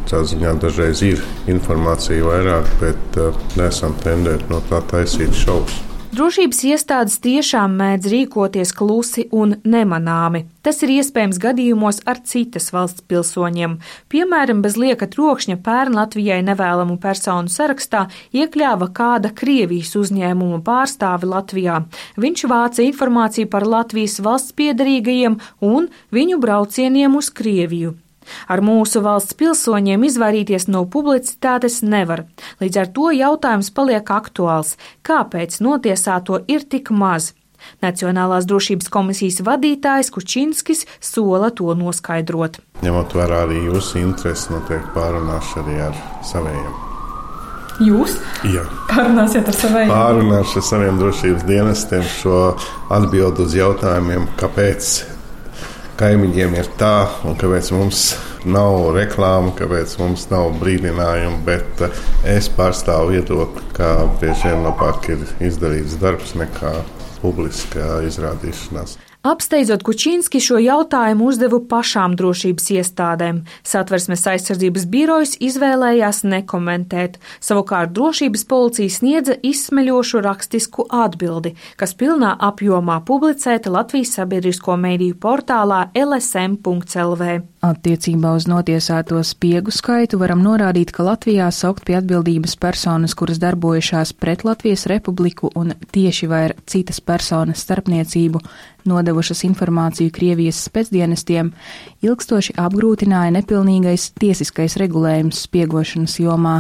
Tā 0.03 0.19
ziņā 0.27 0.51
dažreiz 0.59 0.99
ir 1.07 1.21
informācija 1.49 2.25
vairāk, 2.27 2.67
bet 2.81 3.17
uh, 3.23 3.37
nesam 3.57 3.95
tendēti 4.03 4.51
no 4.51 4.59
tā 4.67 4.81
taisīt 4.91 5.31
šausmas. 5.39 5.92
Drošības 6.13 6.59
iestādes 6.69 7.15
tiešām 7.23 7.71
mēdz 7.73 8.11
rīkoties 8.11 8.69
klusi 8.77 9.23
un 9.33 9.55
nemanāmi. 9.65 10.43
Tas 10.61 10.83
ir 10.85 10.91
iespējams 10.99 11.39
gadījumos 11.41 12.03
ar 12.05 12.19
citas 12.29 12.69
valsts 12.75 13.01
pilsoņiem. 13.09 13.79
Piemēram, 14.13 14.61
bez 14.61 14.77
lieka 14.77 15.07
trokšņa 15.09 15.57
pērn 15.65 15.97
Latvijai 15.97 16.37
nevēlamu 16.45 16.99
personu 17.01 17.49
sarakstā 17.49 18.03
iekļāva 18.29 18.91
kāda 18.93 19.33
Krievijas 19.33 19.95
uzņēmuma 19.97 20.61
pārstāve 20.61 21.33
Latvijā. 21.33 21.81
Viņš 22.21 22.45
vāca 22.53 22.85
informāciju 22.85 23.49
par 23.49 23.65
Latvijas 23.65 24.21
valsts 24.21 24.53
piedarīgajiem 24.53 25.41
un 25.65 25.89
viņu 26.13 26.37
braucieniem 26.45 27.17
uz 27.17 27.33
Krieviju. 27.33 27.97
Ar 28.47 28.63
mūsu 28.65 29.03
valsts 29.03 29.37
pilsoņiem 29.39 30.03
izvairīties 30.07 30.67
no 30.67 30.85
publicitātes 30.85 31.81
nevar. 31.83 32.25
Līdz 32.61 32.81
ar 32.81 32.91
to 32.95 33.11
jautājums 33.13 33.71
paliek 33.73 34.05
aktuāls- 34.05 34.75
kāpēc 35.07 35.61
notiesāto 35.61 36.43
ir 36.47 36.61
tik 36.63 36.91
maz? 36.91 37.33
Nacionālās 37.83 38.47
drošības 38.47 38.89
komisijas 38.91 39.41
vadītājs 39.47 40.11
Kučinskis 40.11 40.85
sola 40.99 41.49
to 41.49 41.73
noskaidrot. 41.75 42.59
Ņemot 42.83 43.15
vērā 43.15 43.43
arī 43.47 43.61
jūsu 43.69 44.01
interesi, 44.03 44.51
noteikti 44.51 44.91
pārunāšu 44.95 45.63
arī 45.63 45.79
ar 45.87 46.01
saviem. 46.23 46.73
Jūs 47.81 48.19
Jā. 48.45 48.67
pārunāsiet 48.91 49.47
ar 49.49 49.55
saviem? 49.57 49.89
Pārunāšu 49.89 50.59
ar 50.61 50.67
saviem 50.67 50.99
drošības 51.01 51.45
dienestiem 51.47 52.03
šo 52.19 52.41
atbildi 52.93 53.47
uz 53.47 53.55
jautājumiem, 53.57 54.27
kāpēc 54.37 54.91
kaimiņiem 55.99 56.55
ir 56.57 56.69
tā, 56.79 56.95
un 57.27 57.37
kāpēc 57.39 57.69
mums 57.75 58.03
nav 58.49 58.89
reklāma, 58.95 59.53
kāpēc 59.57 59.95
mums 60.01 60.27
nav 60.31 60.51
brīdinājumu, 60.61 61.39
bet 61.47 61.85
eh, 61.85 62.03
es 62.35 62.49
pārstāvu 62.57 63.13
viedokli, 63.13 63.63
ka 63.77 63.93
bieži 64.21 64.51
vien 64.51 64.67
labāk 64.67 65.09
ir 65.13 65.25
izdarīts 65.49 65.99
darbs 66.01 66.35
nekā 66.39 66.75
publiskā 67.21 68.01
izrādīšanās. 68.09 68.97
Apsteidzot 69.23 69.85
Kučinski 69.87 70.41
šo 70.43 70.57
jautājumu 70.59 71.29
uzdevu 71.31 71.61
pašām 71.71 72.17
drošības 72.19 72.65
iestādēm. 72.75 73.37
Satversmes 73.63 74.25
aizsardzības 74.27 74.83
birojas 74.91 75.37
izvēlējās 75.47 76.25
nekomentēt. 76.27 77.15
Savukārt 77.39 77.93
drošības 77.95 78.43
policija 78.51 78.91
sniedza 78.91 79.37
izsmeļošu 79.39 80.19
rakstisku 80.27 80.89
atbildi, 80.91 81.53
kas 81.79 81.95
pilnā 81.95 82.33
apjomā 82.49 82.99
publicēta 83.07 83.71
Latvijas 83.71 84.11
sabiedrisko 84.19 84.75
mediju 84.75 85.15
portālā 85.23 85.85
lsm.lv. 86.03 87.31
Attiecībā 87.63 88.33
uz 88.35 88.43
notiesāto 88.43 89.21
spiegu 89.23 89.71
skaitu 89.71 90.17
varam 90.19 90.41
norādīt, 90.43 90.89
ka 90.91 91.05
Latvijā 91.07 91.45
saukt 91.55 91.85
pie 91.87 91.93
atbildības 91.95 92.57
personas, 92.59 93.13
kuras 93.15 93.37
darbojušās 93.39 94.11
pret 94.19 94.41
Latvijas 94.43 94.83
republiku 94.91 95.47
un 95.55 95.71
tieši 95.95 96.27
vai 96.27 96.41
ar 96.49 96.53
citas 96.67 96.99
personas 96.99 97.63
starpniecību 97.63 98.41
nodevušas 98.91 99.45
informāciju 99.47 100.11
Krievijas 100.11 100.59
spēcdienestiem, 100.67 101.53
ilgstoši 102.03 102.57
apgrūtināja 102.59 103.31
nepilnīgais 103.37 104.09
tiesiskais 104.19 104.75
regulējums 104.83 105.45
spiegošanas 105.47 106.17
jomā 106.19 106.57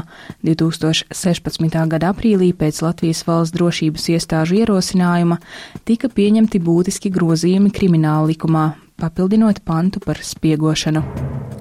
2016. 0.47 1.75
gada 1.91 2.13
aprīlī 2.13 2.53
pēc 2.55 2.79
Latvijas 2.85 3.25
valsts 3.27 3.57
drošības 3.57 4.07
iestāžu 4.15 4.61
ierosinājuma 4.61 5.41
tika 5.83 6.07
pieņemti 6.07 6.63
būtiski 6.63 7.11
grozījumi 7.11 7.75
krimināla 7.75 8.31
likumā, 8.31 8.69
papildinot 8.99 9.63
pantu 9.65 9.99
par 10.03 10.19
spiegošanu. 10.23 11.03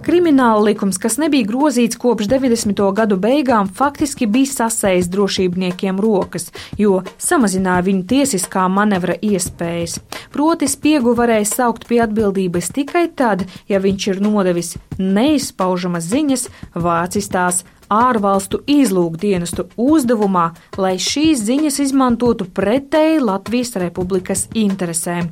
Krimināla 0.03 0.65
likums, 0.67 0.97
kas 0.99 1.15
nebija 1.23 1.47
grozīts 1.47 1.99
kopš 2.01 2.27
90. 2.27 2.81
gadu 2.97 3.17
beigām, 3.23 3.69
faktiski 3.71 4.27
bija 4.27 4.51
sasējis 4.51 5.07
drošībniekiem 5.13 6.01
rokas, 6.03 6.49
jo 6.79 7.05
samazināja 7.23 7.85
viņu 7.87 8.03
tiesiskā 8.11 8.65
manevra 8.67 9.15
iespējas. 9.23 10.01
Proti, 10.35 10.67
spiegu 10.67 11.15
varēja 11.19 11.47
saukt 11.53 11.87
pie 11.87 12.01
atbildības 12.03 12.73
tikai 12.75 13.05
tad, 13.15 13.47
ja 13.71 13.79
viņš 13.85 14.09
ir 14.11 14.25
nodevis 14.25 14.75
neizpaužamas 14.99 16.11
ziņas, 16.11 16.49
vācis 16.75 17.31
tās 17.31 17.63
ārvalstu 17.93 18.63
izlūkdienestu 18.71 19.67
uzdevumā, 19.81 20.47
lai 20.81 20.95
šīs 21.03 21.43
ziņas 21.47 21.79
izmantotu 21.85 22.47
pretēji 22.55 23.21
Latvijas 23.23 23.77
Republikas 23.83 24.47
interesēm. 24.57 25.31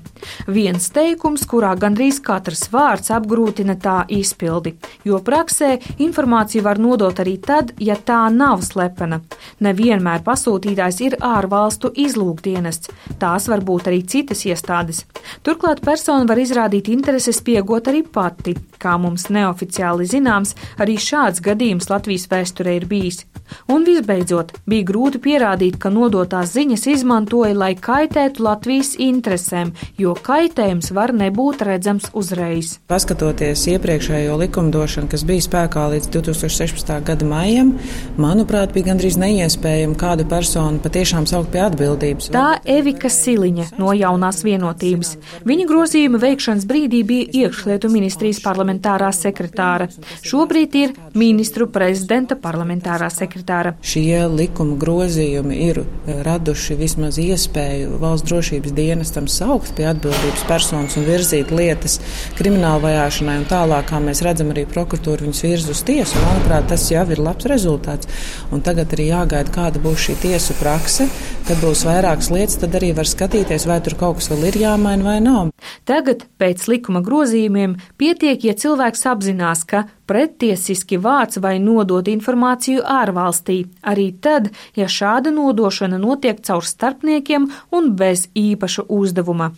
Viens 0.50 0.90
teikums, 0.94 1.46
kurā 1.48 1.72
gandrīz 1.80 2.20
katrs 2.24 2.66
vārds 2.72 3.12
apgrūtina 3.16 3.76
tā 3.80 3.96
izpildi, 4.12 4.74
jo 5.08 5.20
praksē 5.24 5.72
informāciju 6.02 6.64
var 6.66 6.80
nodot 6.82 7.22
arī 7.22 7.36
tad, 7.40 7.72
ja 7.80 7.96
tā 7.96 8.22
nav 8.34 8.64
slepena. 8.66 9.20
Nevienmēr 9.64 10.24
pasūtītājs 10.26 11.00
ir 11.06 11.18
ārvalstu 11.24 11.92
izlūkdienests, 12.04 12.92
tās 13.20 13.48
var 13.50 13.64
būt 13.64 13.90
arī 13.90 14.02
citas 14.04 14.44
iestādes. 14.48 15.04
Turklāt 15.46 15.82
persona 15.84 16.28
var 16.28 16.40
izrādīt 16.40 16.90
interesi 16.92 17.32
spiegot 17.36 17.88
arī 17.90 18.02
pati. 18.04 18.56
Kā 18.80 18.96
mums 19.00 19.26
neoficiāli 19.32 20.06
zināms, 20.08 20.54
arī 20.80 20.96
šāds 21.00 21.42
gadījums 21.44 21.90
Latvijas 21.92 22.26
vēsturē 22.50 22.76
ir 22.76 22.86
bijis. 22.90 23.24
Un 23.70 23.84
visbeidzot, 23.86 24.52
bija 24.66 24.86
grūti 24.86 25.18
pierādīt, 25.22 25.78
ka 25.80 25.90
nodotās 25.90 26.52
ziņas 26.54 26.86
izmantoja, 26.90 27.54
lai 27.54 27.74
kaitētu 27.74 28.42
Latvijas 28.44 28.94
interesēm, 28.98 29.72
jo 29.98 30.14
kaitējums 30.14 30.92
var 30.94 31.12
nebūt 31.14 31.64
redzams 31.66 32.10
uzreiz. 32.14 32.78
Paskatoties 32.90 33.66
iepriekšējo 33.74 34.36
likumdošanu, 34.44 35.10
kas 35.10 35.24
bija 35.26 35.46
spēkā 35.46 35.86
līdz 35.94 36.10
2016. 36.14 36.92
gada 37.06 37.26
maijam, 37.26 37.72
manuprāt, 38.18 38.74
bija 38.74 38.90
gandrīz 38.92 39.18
neiespējami 39.20 39.98
kādu 39.98 40.26
personu 40.30 40.82
patiešām 40.82 41.26
saukt 41.30 41.50
pie 41.54 41.64
atbildības. 41.66 42.30
Tā 42.34 42.60
Evika 42.64 43.10
Siliņa 43.10 43.72
no 43.80 43.94
jaunās 43.96 44.44
vienotības. 44.46 45.16
Viņa 45.46 45.68
grozījuma 45.70 46.22
veikšanas 46.22 46.68
brīdī 46.70 47.02
bija 47.06 47.46
iekšlietu 47.46 47.90
ministrijas 47.90 48.42
parlamentārā 48.44 49.10
sekretāra. 49.14 49.90
Šobrīd 50.26 50.78
ir 50.78 50.94
ministru 51.18 51.66
prezidenta 51.70 52.36
parlamentārā 52.42 53.10
sekretāra. 53.12 53.74
Šie 53.84 54.24
likuma 54.30 54.76
grozījumi 54.80 55.58
ir 55.68 55.82
eh, 55.82 56.20
raduši 56.26 56.76
vismaz 56.80 57.18
iespēju 57.22 57.98
valsts 58.02 58.28
drošības 58.28 58.74
dienestam 58.76 59.28
saukt 59.30 59.74
pie 59.76 59.88
atbildības 59.90 60.46
personas 60.48 60.96
un 60.98 61.06
virzīt 61.08 61.52
lietas 61.54 61.98
krimināla 62.38 62.82
vajāšanai 62.86 63.38
un 63.42 63.48
tālāk, 63.50 63.88
kā 63.90 64.00
mēs 64.02 64.24
redzam, 64.26 64.52
arī 64.54 64.66
prokuratūra 64.70 65.26
viņus 65.26 65.44
virz 65.46 65.68
uz 65.74 65.84
tiesu. 65.86 66.18
Manuprāt, 66.24 66.68
tas 66.72 66.86
jau 66.92 67.04
ir 67.12 67.22
labs 67.22 67.48
rezultāts. 67.50 68.10
Un 68.54 68.64
tagad 68.66 68.92
arī 68.96 69.10
jāgaida, 69.10 69.52
kāda 69.54 69.82
būs 69.82 70.08
šī 70.08 70.18
tiesu 70.24 70.56
prakse. 70.60 71.08
Kad 71.48 71.62
būs 71.62 71.84
vairākas 71.88 72.30
lietas, 72.30 72.58
tad 72.62 72.74
arī 72.78 72.92
var 72.96 73.08
skatīties, 73.08 73.66
vai 73.66 73.80
tur 73.84 73.96
kaut 73.98 74.20
kas 74.20 74.30
vēl 74.30 74.50
ir 74.50 74.60
jāmaina 74.62 75.06
vai 75.06 75.18
nav. 75.24 75.50
Tagad, 75.88 76.26
pēc 76.40 76.66
likuma 76.70 77.02
grozījumiem, 77.04 77.76
pietiek, 78.00 78.44
ja 78.46 78.54
cilvēks 78.58 79.06
apzinās, 79.10 79.64
ka 79.66 79.86
prettiesiski 80.10 80.98
vāc 80.98 81.38
vai 81.44 81.54
nodod 81.62 82.10
informāciju 82.10 82.82
ārvalstī, 82.98 83.62
arī 83.86 84.10
tad, 84.24 84.50
ja 84.74 84.90
šāda 84.90 85.30
nodošana 85.34 86.00
notiek 86.02 86.42
caur 86.42 86.66
starpniekiem 86.66 87.46
un 87.78 87.92
bez 88.00 88.26
īpaša 88.34 88.88
uzdevuma. 88.90 89.52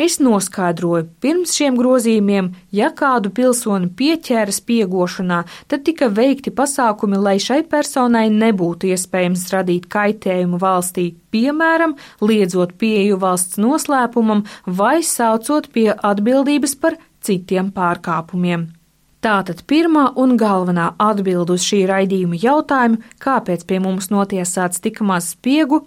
Es 0.00 0.16
noskaidroju, 0.22 1.06
pirms 1.22 1.52
šiem 1.54 1.76
grozījumiem, 1.78 2.48
ja 2.74 2.88
kādu 2.96 3.30
pilsoni 3.34 3.90
pieķēra 4.00 4.54
spiegošanā, 4.56 5.42
tad 5.70 5.84
tika 5.86 6.08
veikti 6.16 6.50
pasākumi, 6.54 7.20
lai 7.20 7.36
šai 7.42 7.60
personai 7.70 8.26
nebūtu 8.34 8.90
iespējams 8.90 9.46
radīt 9.54 9.86
kaitējumu 9.92 10.58
valstī, 10.64 11.06
piemēram, 11.34 11.94
liedzot 12.24 12.74
pieeju 12.80 13.20
valsts 13.22 13.60
noslēpumam 13.62 14.42
vai 14.66 14.98
saucot 15.06 15.70
pie 15.76 15.90
atbildības 15.94 16.76
par 16.82 16.98
citiem 17.22 17.70
pārkāpumiem. 17.76 18.79
Tātad 19.20 19.58
pirmā 19.68 20.06
un 20.16 20.38
galvenā 20.40 20.94
atbild 20.96 21.50
uz 21.52 21.64
šī 21.68 21.82
raidījuma 21.90 22.38
jautājumu, 22.40 23.02
kāpēc 23.20 23.66
pie 23.68 23.80
mums 23.84 24.08
notiesāts 24.08 24.80
tik 24.80 25.02
maz 25.04 25.34
spiegu, 25.34 25.82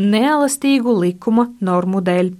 neelastīgu 0.00 0.94
likuma 1.02 1.50
normu 1.60 2.00
dēļ. 2.04 2.32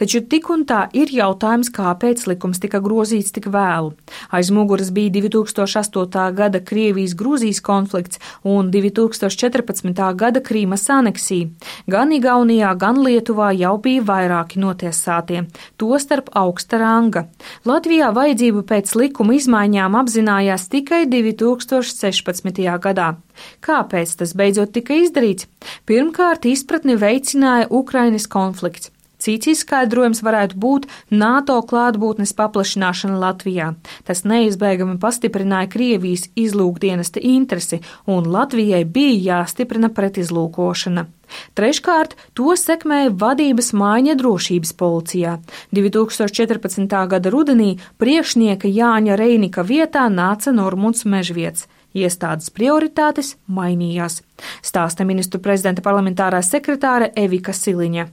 Taču 0.00 0.22
tik 0.26 0.50
un 0.52 0.64
tā 0.68 0.86
ir 0.96 1.12
jautājums, 1.12 1.70
kāpēc 1.74 2.26
likums 2.30 2.60
tika 2.62 2.80
grozīts 2.84 3.34
tik 3.36 3.48
vēlu. 3.52 3.92
Aiz 4.34 4.50
muguras 4.54 4.92
bija 4.94 5.12
2008. 5.18 6.32
gada 6.36 6.60
Krievijas-Grūzijas 6.60 7.62
konflikts 7.64 8.20
un 8.44 8.70
2014. 8.74 10.02
gada 10.16 10.42
Krīmas 10.44 10.86
aneksija. 10.92 11.50
Gan 11.90 12.12
Igaunijā, 12.16 12.72
gan 12.78 13.00
Lietuvā 13.04 13.52
jau 13.56 13.76
bija 13.82 14.04
vairāki 14.06 14.60
notiesātie, 14.62 15.46
tostarp 15.80 16.32
augsta 16.36 16.80
ranga. 16.82 17.26
Latvijā 17.66 18.12
vajadzību 18.16 18.64
pēc 18.66 18.94
likuma 18.98 19.36
izmaiņām 19.38 19.98
apzinājās 20.00 20.68
tikai 20.72 21.04
2016. 21.10 22.66
gadā. 22.82 23.14
Kāpēc 23.64 24.16
tas 24.20 24.32
beidzot 24.38 24.72
tika 24.76 24.96
izdarīts? 24.96 25.48
Pirmkārt, 25.88 26.48
izpratni 26.48 26.96
veicināja 27.00 27.68
Ukrainas 27.70 28.28
konflikts. 28.30 28.92
Cits 29.26 29.48
izskaidrojums 29.50 30.20
varētu 30.22 30.54
būt 30.62 30.84
NATO 31.10 31.56
klātbūtnes 31.66 32.30
paplašināšana 32.38 33.16
Latvijā. 33.18 33.72
Tas 34.06 34.22
neizbēgami 34.22 35.00
pastiprināja 35.02 35.66
Krievijas 35.72 36.28
izlūkdienesta 36.38 37.18
interesi, 37.18 37.80
un 38.06 38.28
Latvijai 38.30 38.84
bija 38.86 39.40
jāstiprina 39.40 39.90
pretizlūkošana. 39.90 41.08
Treškārt, 41.58 42.14
to 42.38 42.54
sekmēja 42.54 43.10
vadības 43.18 43.72
maiņa 43.74 44.14
drošības 44.20 44.70
policijā. 44.78 45.32
2014. 45.74 46.94
gada 47.10 47.32
rudenī 47.34 47.72
priekšnieka 47.98 48.70
Jāņa 48.70 49.16
Reinika 49.18 49.64
vietā 49.66 50.04
nāca 50.06 50.54
Normunds 50.54 51.02
Mežviets. 51.02 51.66
Iestādes 51.96 52.52
prioritātes 52.54 53.32
mainījās, 53.48 54.20
stāsta 54.62 55.08
ministru 55.08 55.40
prezidenta 55.42 55.82
parlamentārā 55.82 56.44
sekretāre 56.44 57.10
Evika 57.16 57.56
Siliņa. 57.56 58.06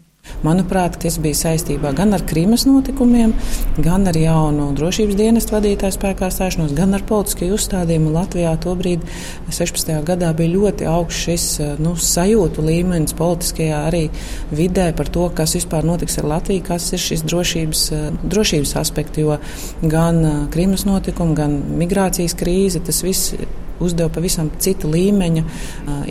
Manuprāt, 0.43 0.97
tas 0.99 1.15
bija 1.23 1.37
saistībā 1.39 1.93
gan 1.95 2.11
ar 2.15 2.23
Krīmas 2.27 2.65
notikumiem, 2.67 3.31
gan 3.83 4.07
ar 4.11 4.17
jaunu 4.19 4.69
drošības 4.75 5.15
dienestu 5.15 5.55
vadītāju 5.55 5.95
spēkā 5.95 6.27
stāšanos, 6.33 6.73
gan 6.75 6.95
ar 6.97 7.05
politiskajiem 7.07 7.55
uzstādījumiem. 7.55 8.11
Latvijā 8.13 8.51
tobrīd, 8.63 9.05
16. 9.47 9.93
gadā, 10.07 10.33
bija 10.35 10.53
ļoti 10.57 10.87
augsts 10.89 11.23
šis 11.23 11.47
nu, 11.83 11.95
sajūtu 11.95 12.65
līmenis 12.67 13.15
politiskajā 13.19 13.79
arī 13.87 14.03
vidē 14.51 14.89
par 14.97 15.11
to, 15.15 15.29
kas 15.35 15.55
vispār 15.55 15.87
notiks 15.87 16.19
ar 16.19 16.27
Latviju, 16.35 16.65
kas 16.67 16.91
ir 16.91 17.03
šis 17.03 17.23
drošības, 17.23 17.85
drošības 18.23 18.75
aspekts, 18.83 19.23
jo 19.23 19.39
gan 19.81 20.49
Krīmas 20.53 20.83
notikumi, 20.89 21.39
gan 21.39 21.59
migrācijas 21.79 22.35
krīze, 22.39 22.83
tas 22.83 22.99
viss 23.07 23.35
uzdeva 23.81 24.09
pavisam 24.13 24.51
cita 24.61 24.89
līmeņa 24.89 25.43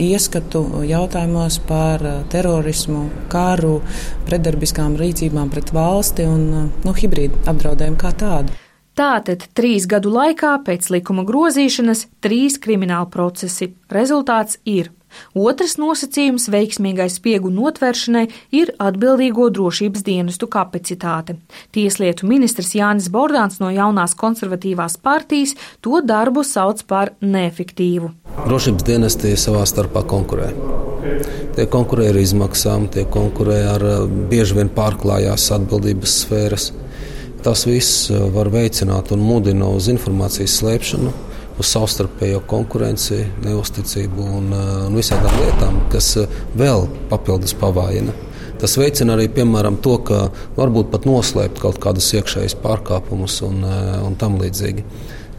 ieskatu 0.00 0.64
jautājumos 0.88 1.60
par 1.68 2.02
terorismu, 2.32 3.04
karu, 3.32 3.78
pretdarbiskām 4.26 4.96
rīcībām 5.00 5.52
pret 5.52 5.72
valsti 5.74 6.26
un 6.28 6.48
nu, 6.72 6.96
hibrīdu 6.96 7.44
apdraudējumu 7.52 8.00
kā 8.00 8.12
tādu. 8.18 8.58
Tātad 8.98 9.46
trīs 9.56 9.86
gadu 9.88 10.10
laikā 10.12 10.58
pēc 10.66 10.90
likuma 10.92 11.24
grozīšanas 11.24 12.06
trīs 12.20 12.58
krimināla 12.60 13.08
procesi. 13.08 13.70
Rezultāts 13.88 14.58
ir 14.68 14.90
Otrs 15.38 15.76
nosacījums 15.80 16.48
veiksmīgai 16.52 17.08
spiegu 17.12 17.50
notvēršanai 17.52 18.24
ir 18.58 18.72
atbildīgo 18.82 19.48
drošības 19.54 20.04
dienestu 20.06 20.48
kapacitāte. 20.52 21.38
Tieslietu 21.74 22.28
ministrs 22.30 22.74
Jānis 22.76 23.10
Bordāns 23.12 23.60
no 23.62 23.70
jaunās 23.72 24.16
konservatīvās 24.18 24.98
partijas 25.02 25.56
to 25.80 26.02
darbu 26.04 26.44
sauc 26.46 26.84
par 26.88 27.14
neefektīvu. 27.20 28.12
Drošības 28.46 28.88
dienesti 28.88 29.34
savā 29.38 29.64
starpā 29.68 30.04
konkurē. 30.08 30.52
Tie 31.56 31.66
konkurē 31.68 32.08
ar 32.12 32.18
izmaksām, 32.20 32.86
tie 32.92 33.04
konkurē 33.10 33.58
ar 33.74 33.84
bieži 34.30 34.56
vien 34.60 34.70
pārklājās 34.72 35.50
atbildības 35.56 36.14
sfēras. 36.22 36.70
Tas 37.42 37.64
viss 37.66 38.06
var 38.32 38.52
veicināt 38.54 39.10
un 39.12 39.24
mudina 39.26 39.66
uz 39.74 39.88
informācijas 39.90 40.54
slēpšanu, 40.60 41.10
uz 41.62 41.70
savstarpējo 41.70 42.42
konkurenci, 42.50 43.22
neusticību 43.44 44.26
un, 44.38 44.50
uh, 44.52 44.74
un 44.88 44.98
visādām 44.98 45.38
lietām, 45.40 45.80
kas 45.92 46.12
uh, 46.20 46.42
vēl 46.58 46.88
papildus 47.10 47.54
pavājina. 47.58 48.14
Tas 48.62 48.76
veicina 48.78 49.16
arī 49.16 49.28
piemēram, 49.34 49.80
to, 49.82 49.96
ka 50.06 50.26
varbūt 50.58 50.92
pat 50.92 51.06
noslēpt 51.08 51.62
kaut 51.62 51.80
kādus 51.82 52.12
iekšējus 52.18 52.58
pārkāpumus 52.62 53.40
un, 53.46 53.62
uh, 53.66 53.98
un 54.06 54.18
tam 54.18 54.38
līdzīgi. 54.42 54.86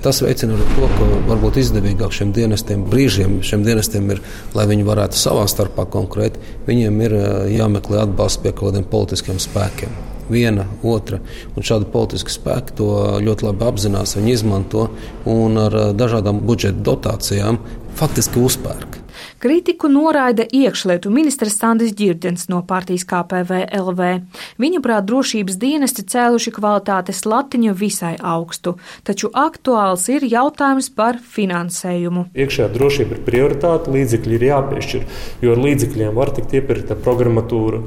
Tas 0.03 0.19
veicina 0.19 0.57
arī 0.57 0.65
to, 0.73 0.87
ka 0.97 1.09
varbūt 1.29 1.61
izdevīgāk 1.61 2.15
šiem 2.15 2.33
dienestiem, 2.35 2.83
brīžiem 2.91 3.37
šiem 3.45 3.63
dienestiem 3.63 4.09
ir, 4.11 4.23
lai 4.55 4.67
viņi 4.71 4.87
varētu 4.89 5.19
savā 5.19 5.45
starpā 5.47 5.87
konkurēt, 5.91 6.39
viņiem 6.67 7.05
ir 7.07 7.19
jāmeklē 7.55 8.03
atbalsts 8.03 8.43
pie 8.43 8.51
kaut 8.51 8.73
kādiem 8.73 8.89
politiskiem 8.91 9.39
spēkiem 9.39 10.12
viena, 10.31 10.67
otra. 10.83 11.19
Un 11.55 11.65
šādi 11.65 11.89
politiski 11.93 12.33
spēki 12.33 12.77
to 12.79 12.89
ļoti 13.23 13.47
labi 13.49 13.69
apzinās, 13.69 14.17
viņi 14.19 14.35
izmanto 14.37 14.89
un 15.29 15.59
ar 15.67 15.79
dažādām 15.97 16.43
budžeta 16.45 16.83
dotācijām 16.91 17.61
faktiski 17.97 18.41
uzpērk. 18.41 19.03
Kritiku 19.43 19.89
noraida 19.91 20.45
iekšlietu 20.51 21.09
ministrs 21.11 21.57
Sandis 21.59 21.93
Girdens 21.95 22.47
no 22.47 22.61
partijas 22.67 23.03
KPV 23.07 23.65
LV. 23.75 24.07
Viņuprāt, 24.61 25.05
drošības 25.09 25.57
dienesti 25.59 26.05
cēluši 26.13 26.53
kvalitātes 26.55 27.23
latiņu 27.27 27.75
visai 27.75 28.13
augstu, 28.19 28.77
taču 29.03 29.29
aktuāls 29.33 30.07
ir 30.13 30.23
jautājums 30.31 30.89
par 30.95 31.19
finansējumu. 31.35 32.29
Iekšējā 32.33 32.69
drošība 32.77 33.17
ir 33.17 33.27
prioritāte, 33.27 33.91
līdzekļi 33.93 34.39
ir 34.39 34.47
jāpiešķir, 34.49 35.05
jo 35.43 35.53
ar 35.57 35.63
līdzekļiem 35.67 36.17
var 36.17 36.33
tikt 36.39 36.57
iepirkta 36.59 36.97
programmatūra 37.03 37.83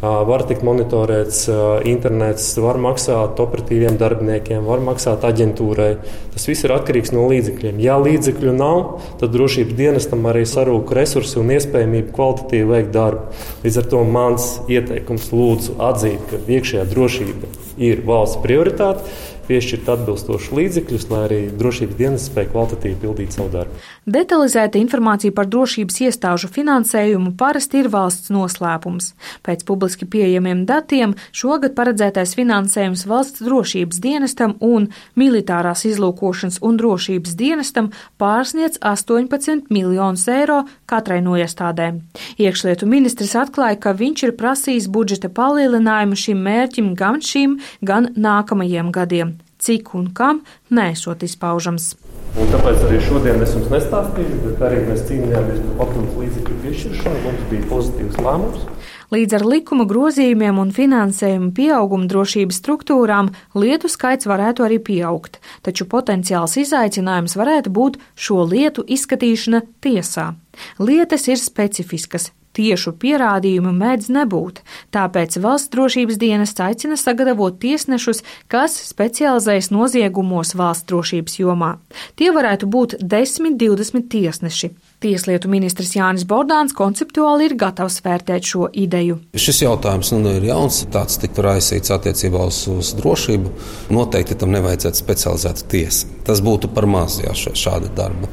var 0.00 0.44
tikt 0.48 0.64
monitorēts 0.64 1.42
internets, 1.88 2.46
var 2.62 2.78
maksāt 2.80 3.40
operatīviem 3.42 3.98
darbiniekiem, 4.00 4.64
var 4.64 4.80
maksāt 4.84 5.26
aģentūrai. 5.28 5.90
Tas 6.34 6.46
viss 6.48 6.64
ir 6.64 6.74
atkarīgs 6.74 7.12
no 7.12 7.26
līdzekļiem. 7.30 7.80
Ja 7.84 7.98
līdzekļu 8.00 8.54
nav, 8.56 9.02
tad 9.20 9.34
drošības 9.34 9.76
dienestam 9.76 10.24
arī 10.30 10.46
sarūk 10.48 10.94
resursi 10.96 11.36
un 11.42 11.52
iespējamība 11.56 12.14
kvalitatīvi 12.16 12.70
veikt 12.70 12.94
darbu. 12.96 13.42
Līdz 13.66 13.82
ar 13.82 13.90
to 13.92 14.04
mans 14.08 14.48
ieteikums 14.72 15.28
lūdzu 15.34 15.76
atzīt, 15.90 16.24
ka 16.30 16.40
iekšējā 16.48 16.86
drošība 16.94 17.52
ir 17.80 18.00
valsts 18.08 18.40
prioritāte 18.44 19.04
piešķirt 19.50 19.88
atbilstošus 19.90 20.52
līdzekļus, 20.54 21.06
lai 21.10 21.20
arī 21.26 21.38
drošības 21.58 21.96
dienas 21.98 22.26
spēja 22.30 22.52
kvalitatīvi 22.52 22.98
pildīt 23.02 23.34
savu 23.34 23.50
darbu. 23.50 23.80
Detalizēta 24.10 24.78
informācija 24.78 25.34
par 25.34 25.48
drošības 25.50 25.98
iestāžu 26.06 26.50
finansējumu 26.54 27.34
parasti 27.40 27.82
ir 27.82 27.90
valsts 27.90 28.30
noslēpums. 28.34 29.12
Pēc 29.46 29.64
publiski 29.66 30.06
pieejamiem 30.10 30.62
datiem 30.68 31.16
šogad 31.34 31.74
paredzētais 31.78 32.36
finansējums 32.38 33.06
valsts 33.10 33.42
drošības 33.46 34.00
dienestam 34.04 34.54
un 34.60 34.88
militārās 35.18 35.82
izlūkošanas 35.90 36.60
un 36.66 36.78
drošības 36.78 37.34
dienestam 37.40 37.90
pārsniec 38.22 38.78
18 38.78 39.66
miljonus 39.74 40.28
eiro 40.30 40.62
katrai 40.90 41.20
no 41.26 41.34
iestādēm. 41.40 42.02
Iekšlietu 42.38 42.86
ministrs 42.90 43.34
atklāja, 43.38 43.80
ka 43.82 43.96
viņš 43.98 44.26
ir 44.28 44.36
prasījis 44.38 44.90
budžeta 44.92 45.32
palielinājumu 45.34 46.18
šim 46.18 46.42
mērķim 46.46 46.94
gan 46.98 47.22
šim, 47.24 47.60
gan 47.82 48.12
nākamajiem 48.14 48.94
gadiem 48.94 49.39
cik 49.60 49.94
un 49.98 50.10
kam 50.16 50.42
nesot 50.70 51.22
izpaužams. 51.26 51.94
Un 52.38 52.46
tāpēc 52.52 52.84
arī 52.86 53.00
šodien 53.02 53.40
es 53.42 53.56
jums 53.56 53.70
nestāstīšu, 53.72 54.36
bet 54.44 54.60
arī 54.62 54.84
mēs 54.86 55.02
cīnījāmies 55.08 55.62
par 55.64 55.78
papildus 55.80 56.18
līdzekļu 56.20 56.58
piešķiršanu. 56.64 57.22
Mums 57.24 57.48
bija 57.50 57.70
pozitīvs 57.72 58.20
lēmums. 58.22 58.68
Līdz 59.10 59.34
ar 59.40 59.44
likuma 59.50 59.86
grozījumiem 59.90 60.60
un 60.62 60.70
finansējumu 60.70 61.50
pieaugumu 61.56 62.06
drošības 62.12 62.60
struktūrām 62.62 63.32
lietu 63.58 63.90
skaits 63.90 64.30
varētu 64.30 64.62
arī 64.62 64.78
pieaugt, 64.86 65.40
taču 65.66 65.88
potenciāls 65.90 66.54
izaicinājums 66.62 67.34
varētu 67.40 67.74
būt 67.74 67.98
šo 68.14 68.44
lietu 68.46 68.86
izskatīšana 68.86 69.64
tiesā. 69.82 70.30
Lietas 70.78 71.26
ir 71.26 71.42
specifiskas, 71.42 72.30
Tiešu 72.56 72.96
pierādījumu 72.98 73.70
mēdz 73.76 74.08
nebūt, 74.10 74.60
tāpēc 74.90 75.36
valsts 75.42 75.70
drošības 75.70 76.18
dienas 76.18 76.56
aicina 76.58 76.98
sagatavot 76.98 77.60
tiesnešus, 77.62 78.24
kas 78.50 78.74
specializējas 78.88 79.70
noziegumos 79.70 80.56
valsts 80.58 80.88
drošības 80.90 81.38
jomā. 81.38 81.76
Tie 82.18 82.32
varētu 82.34 82.66
būt 82.66 82.98
10-20 83.02 84.10
tiesneši. 84.10 84.74
Tieslietu 85.00 85.48
ministrs 85.48 85.94
Jānis 85.96 86.26
Bordāns 86.28 86.74
konceptuāli 86.76 87.46
ir 87.48 87.54
gatavs 87.56 88.02
vērtēt 88.04 88.44
šo 88.44 88.66
ideju. 88.82 89.14
Šis 89.32 89.62
jautājums 89.62 90.10
nu, 90.12 90.34
ir 90.36 90.44
jauns, 90.50 90.82
tāds 90.92 91.16
tiktu 91.22 91.40
raisīts 91.46 91.94
attiecībā 91.94 92.42
uz, 92.50 92.58
uz 92.68 92.90
drošību. 92.98 93.52
Noteikti 93.96 94.36
tam 94.42 94.52
nevajadzētu 94.52 95.00
specializēta 95.00 95.64
tiesa. 95.72 96.10
Tas 96.26 96.42
būtu 96.44 96.68
par 96.76 96.84
maz 96.84 97.16
jā, 97.24 97.32
šāda 97.32 97.88
darba. 97.96 98.28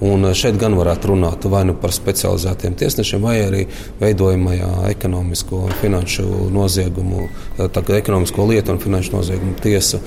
Un 0.00 0.26
eh, 0.26 0.34
šeit 0.34 0.58
gan 0.58 0.74
varētu 0.78 1.12
runāt 1.12 1.46
vai 1.50 1.64
nu 1.70 1.76
par 1.78 1.94
specializētiem 1.94 2.74
tiesnešiem, 2.78 3.22
vai 3.22 3.36
arī 3.44 3.62
veidojamajā 4.02 4.72
ekonomisko 4.90 5.62
un 5.68 5.76
finanšu 5.84 6.26
noziegumu, 6.54 7.28
eh, 7.28 7.70
tā 7.70 7.82
kā 7.86 7.94
ekonomisko 7.98 8.46
lietu 8.50 8.74
un 8.74 8.82
finanšu 8.82 9.14
noziegumu 9.14 9.54
tiesa 9.62 10.02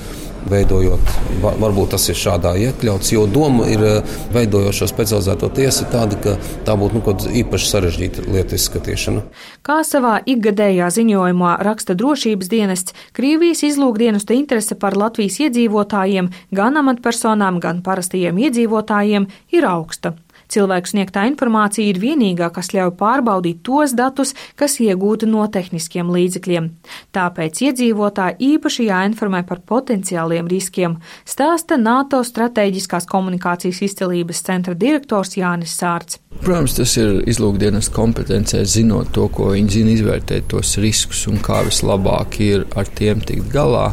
veidojot, 0.49 1.12
varbūt 1.41 1.93
tas 1.95 2.08
ir 2.10 2.17
šādā 2.17 2.54
iekļauts, 2.67 3.12
jo 3.13 3.25
doma 3.30 3.67
ir 3.71 3.84
eh, 3.86 4.15
veidojot 4.34 4.75
šo 4.75 4.88
specializēto 4.89 5.51
tiesu 5.56 5.88
tāda, 5.91 6.17
ka 6.21 6.36
tā 6.67 6.75
būtu 6.80 7.01
nu, 7.01 7.15
īpaši 7.43 7.69
sarežģīta 7.69 8.25
lietu 8.30 8.58
izskatīšana. 8.58 9.25
Kā 9.65 9.82
savā 9.88 10.17
ikgadējā 10.25 10.89
ziņojumā 10.97 11.58
raksta 11.65 11.95
drošības 11.97 12.51
dienests, 12.51 12.97
Krievijas 13.17 13.63
izlūkdienestu 13.67 14.36
interese 14.38 14.77
par 14.80 14.97
Latvijas 14.97 15.39
iedzīvotājiem, 15.45 16.32
gan 16.56 16.82
amatpersonām, 16.82 17.62
gan 17.63 17.84
parastajiem 17.86 18.41
iedzīvotājiem 18.47 19.30
ir 19.58 19.67
augsta. 19.69 20.15
Cilvēku 20.52 20.92
sniegtā 20.92 21.24
informācija 21.30 21.88
ir 21.88 22.00
vienīgā, 22.02 22.50
kas 22.52 22.74
ļauj 22.76 22.92
pārbaudīt 23.00 23.62
tos 23.64 23.94
datus, 23.96 24.34
kas 24.60 24.76
iegūti 24.84 25.30
no 25.30 25.46
tehniskiem 25.48 26.10
līdzekļiem. 26.12 26.68
Tāpēc 27.16 27.62
iedzīvotāji 27.70 28.52
īpaši 28.58 28.90
jāinformē 28.90 29.46
par 29.48 29.62
potenciāliem 29.72 30.50
riskiem, 30.52 30.98
stāsta 31.24 31.80
NATO 31.80 32.20
strateģiskās 32.28 33.08
komunikācijas 33.08 33.80
izcelības 33.88 34.44
centra 34.50 34.76
direktors 34.76 35.38
Jānis 35.40 35.78
Sārts. 35.80 36.20
Protams, 36.42 36.76
tas 36.76 36.98
ir 37.00 37.22
izlūkdienas 37.32 37.88
kompetencē, 37.96 38.66
zinot 38.68 39.12
to, 39.16 39.30
ko 39.32 39.54
viņi 39.56 39.76
zina, 39.78 39.96
izvērtēt 39.96 40.52
tos 40.52 40.76
riskus 40.84 41.28
un 41.32 41.40
kā 41.44 41.62
vislabāk 41.68 42.42
ir 42.44 42.68
ar 42.76 42.92
tiem 42.92 43.24
tikt 43.24 43.48
galā. 43.54 43.92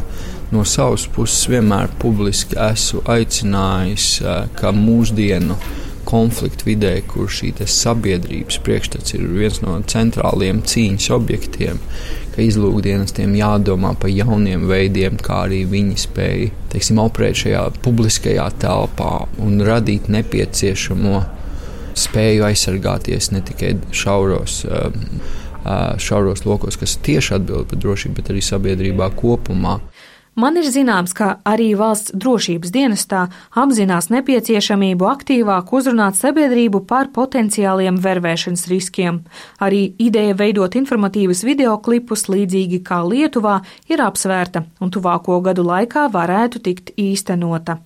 No 0.51 0.63
savas 0.65 1.03
puses 1.13 1.45
vienmēr 1.51 1.91
publiski 2.01 2.57
esmu 2.57 3.03
aicinājis, 3.05 4.07
eh, 4.25 4.47
ka 4.57 4.71
mūsdienu 4.73 5.55
konfliktu 6.09 6.71
vidē, 6.71 6.93
kur 7.07 7.29
šī 7.31 7.51
sabiedrības 7.69 8.59
priekšstats 8.65 9.15
ir 9.17 9.27
viens 9.29 9.61
no 9.63 9.77
centrāliem 9.93 10.63
cīņas 10.65 11.09
objektiem, 11.15 11.81
ka 12.35 12.45
izlūkdienestiem 12.45 13.35
jādomā 13.37 13.93
par 13.99 14.13
jauniem 14.13 14.67
veidiem, 14.69 15.19
kā 15.21 15.43
arī 15.47 15.63
viņi 15.69 15.97
spēj 16.05 16.47
teiksim, 16.73 17.01
operēt 17.03 17.43
šajā 17.43 17.65
publiskajā 17.85 18.47
telpā 18.61 19.13
un 19.43 19.61
radīt 19.65 20.09
nepieciešamo 20.11 21.21
spēju 21.99 22.47
aizsargāties 22.47 23.31
ne 23.33 23.43
tikai 23.45 23.75
šauros. 23.95 24.63
Um, 24.69 25.21
uh, 25.65 25.97
šauros 25.99 26.45
lokos, 26.45 26.77
kas 26.79 26.97
tieši 27.05 27.35
atbild 27.39 27.69
par 27.69 27.81
drošību, 27.83 28.15
bet 28.19 28.31
arī 28.33 28.43
sabiedrībā 28.45 29.11
kopumā. 29.19 29.79
Man 30.37 30.55
ir 30.59 30.67
zināms, 30.69 31.11
ka 31.17 31.39
arī 31.47 31.71
valsts 31.75 32.13
drošības 32.13 32.71
dienestā 32.71 33.25
apzinās 33.57 34.09
nepieciešamību 34.13 35.07
aktīvāk 35.09 35.73
uzrunāt 35.73 36.19
sabiedrību 36.19 36.83
par 36.87 37.09
potenciāliem 37.15 37.97
vervēšanas 37.99 38.67
riskiem. 38.69 39.23
Arī 39.59 39.81
ideja 39.99 40.37
veidot 40.37 40.77
informatīvas 40.79 41.41
videoklipus 41.47 42.27
līdzīgi 42.29 42.79
kā 42.85 43.01
Lietuvā 43.03 43.59
ir 43.89 44.03
apsvērta 44.05 44.63
un 44.79 44.93
tuvāko 44.93 45.41
gadu 45.43 45.65
laikā 45.65 46.07
varētu 46.13 46.61
tikt 46.69 46.93
īstenota. 46.95 47.79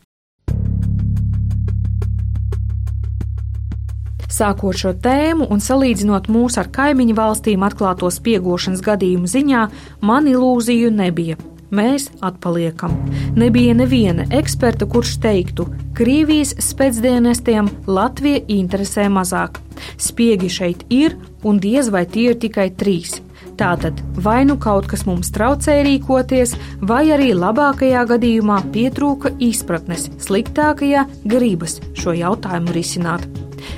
Sākot 4.34 4.78
šo 4.78 4.96
tēmu 4.98 5.46
un 5.54 5.62
salīdzinot 5.62 6.26
mūs 6.34 6.58
ar 6.58 6.72
kaimiņu 6.74 7.18
valstīm 7.18 7.66
atklāto 7.66 8.10
spiegošanas 8.10 8.82
gadījumu 8.82 9.30
ziņā, 9.30 9.66
man 10.02 10.30
ilūziju 10.30 10.90
nebija 10.94 11.38
mēs 11.74 12.10
atpaliekam. 12.22 12.96
Nebija 13.36 13.74
neviena 13.78 14.28
eksperta, 14.32 14.88
kurš 14.90 15.18
teiktu, 15.24 15.68
Krievijas 15.94 16.56
spēcdienestiem 16.58 17.68
Latvija 17.86 18.40
interesē 18.50 19.06
mazāk. 19.14 19.60
Spiegi 20.02 20.50
šeit 20.50 20.88
ir, 20.90 21.18
un 21.46 21.60
diez 21.62 21.92
vai 21.94 22.08
tie 22.10 22.32
ir 22.32 22.40
tikai 22.42 22.72
trīs. 22.74 23.20
Tātad 23.60 24.00
vai 24.26 24.42
nu 24.50 24.56
kaut 24.58 24.88
kas 24.90 25.06
mums 25.06 25.30
traucēja 25.36 25.86
rīkoties, 25.86 26.56
vai 26.82 27.04
arī 27.14 27.30
labākajā 27.38 28.02
gadījumā 28.10 28.60
pietrūka 28.74 29.36
izpratnes, 29.38 30.10
sliktākajā 30.26 31.06
gribas 31.30 31.78
šo 31.94 32.16
jautājumu 32.18 32.74
risināt. 32.74 33.28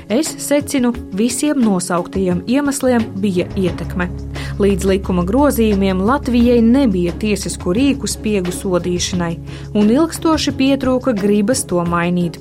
Es 0.08 0.32
secinu, 0.42 0.92
visiem 1.14 1.60
nosauktajiem 1.62 2.44
iemesliem 2.48 3.04
bija 3.20 3.46
ietekme. 3.58 4.08
Līdz 4.56 4.86
likuma 4.88 5.20
grozījumiem 5.28 5.98
Latvijai 6.00 6.62
nebija 6.64 7.12
tiesisku 7.20 7.74
rīku 7.76 8.08
spiegu 8.08 8.54
sodīšanai, 8.56 9.34
un 9.76 9.90
ilgstoši 9.92 10.54
pietrūka 10.56 11.12
gribas 11.16 11.66
to 11.68 11.82
mainīt. 11.84 12.38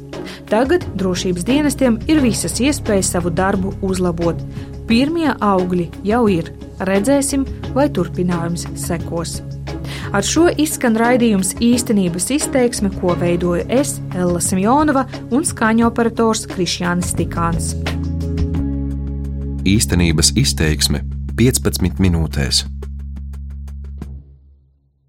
Tagad 0.48 0.86
drošības 0.96 1.44
dienestiem 1.44 1.98
ir 2.08 2.22
visas 2.24 2.56
iespējas 2.64 3.10
savu 3.18 3.34
darbu 3.36 3.74
uzlabot. 3.84 4.40
Pirmie 4.88 5.34
augļi 5.44 5.90
jau 6.08 6.22
ir. 6.32 6.54
Redzēsim, 6.88 7.44
vai 7.76 7.90
turpinājums 7.92 8.64
sekos. 8.80 9.42
Ar 10.16 10.24
šo 10.24 10.46
izskan 10.62 10.96
raidījums 10.96 11.52
īstenības 11.60 12.30
izteiksme, 12.38 12.94
ko 13.02 13.18
veidoju 13.20 13.66
es, 13.68 13.98
Ella 14.16 14.40
Simjonova 14.40 15.04
un 15.36 15.44
skaņu 15.44 15.90
operators 15.90 16.46
Krišjānis 16.54 17.12
Tikāns. 17.20 17.74
Īstenības 19.66 20.32
izteiksme 20.40 21.04
15 21.36 22.00
minūtēs. 22.00 22.64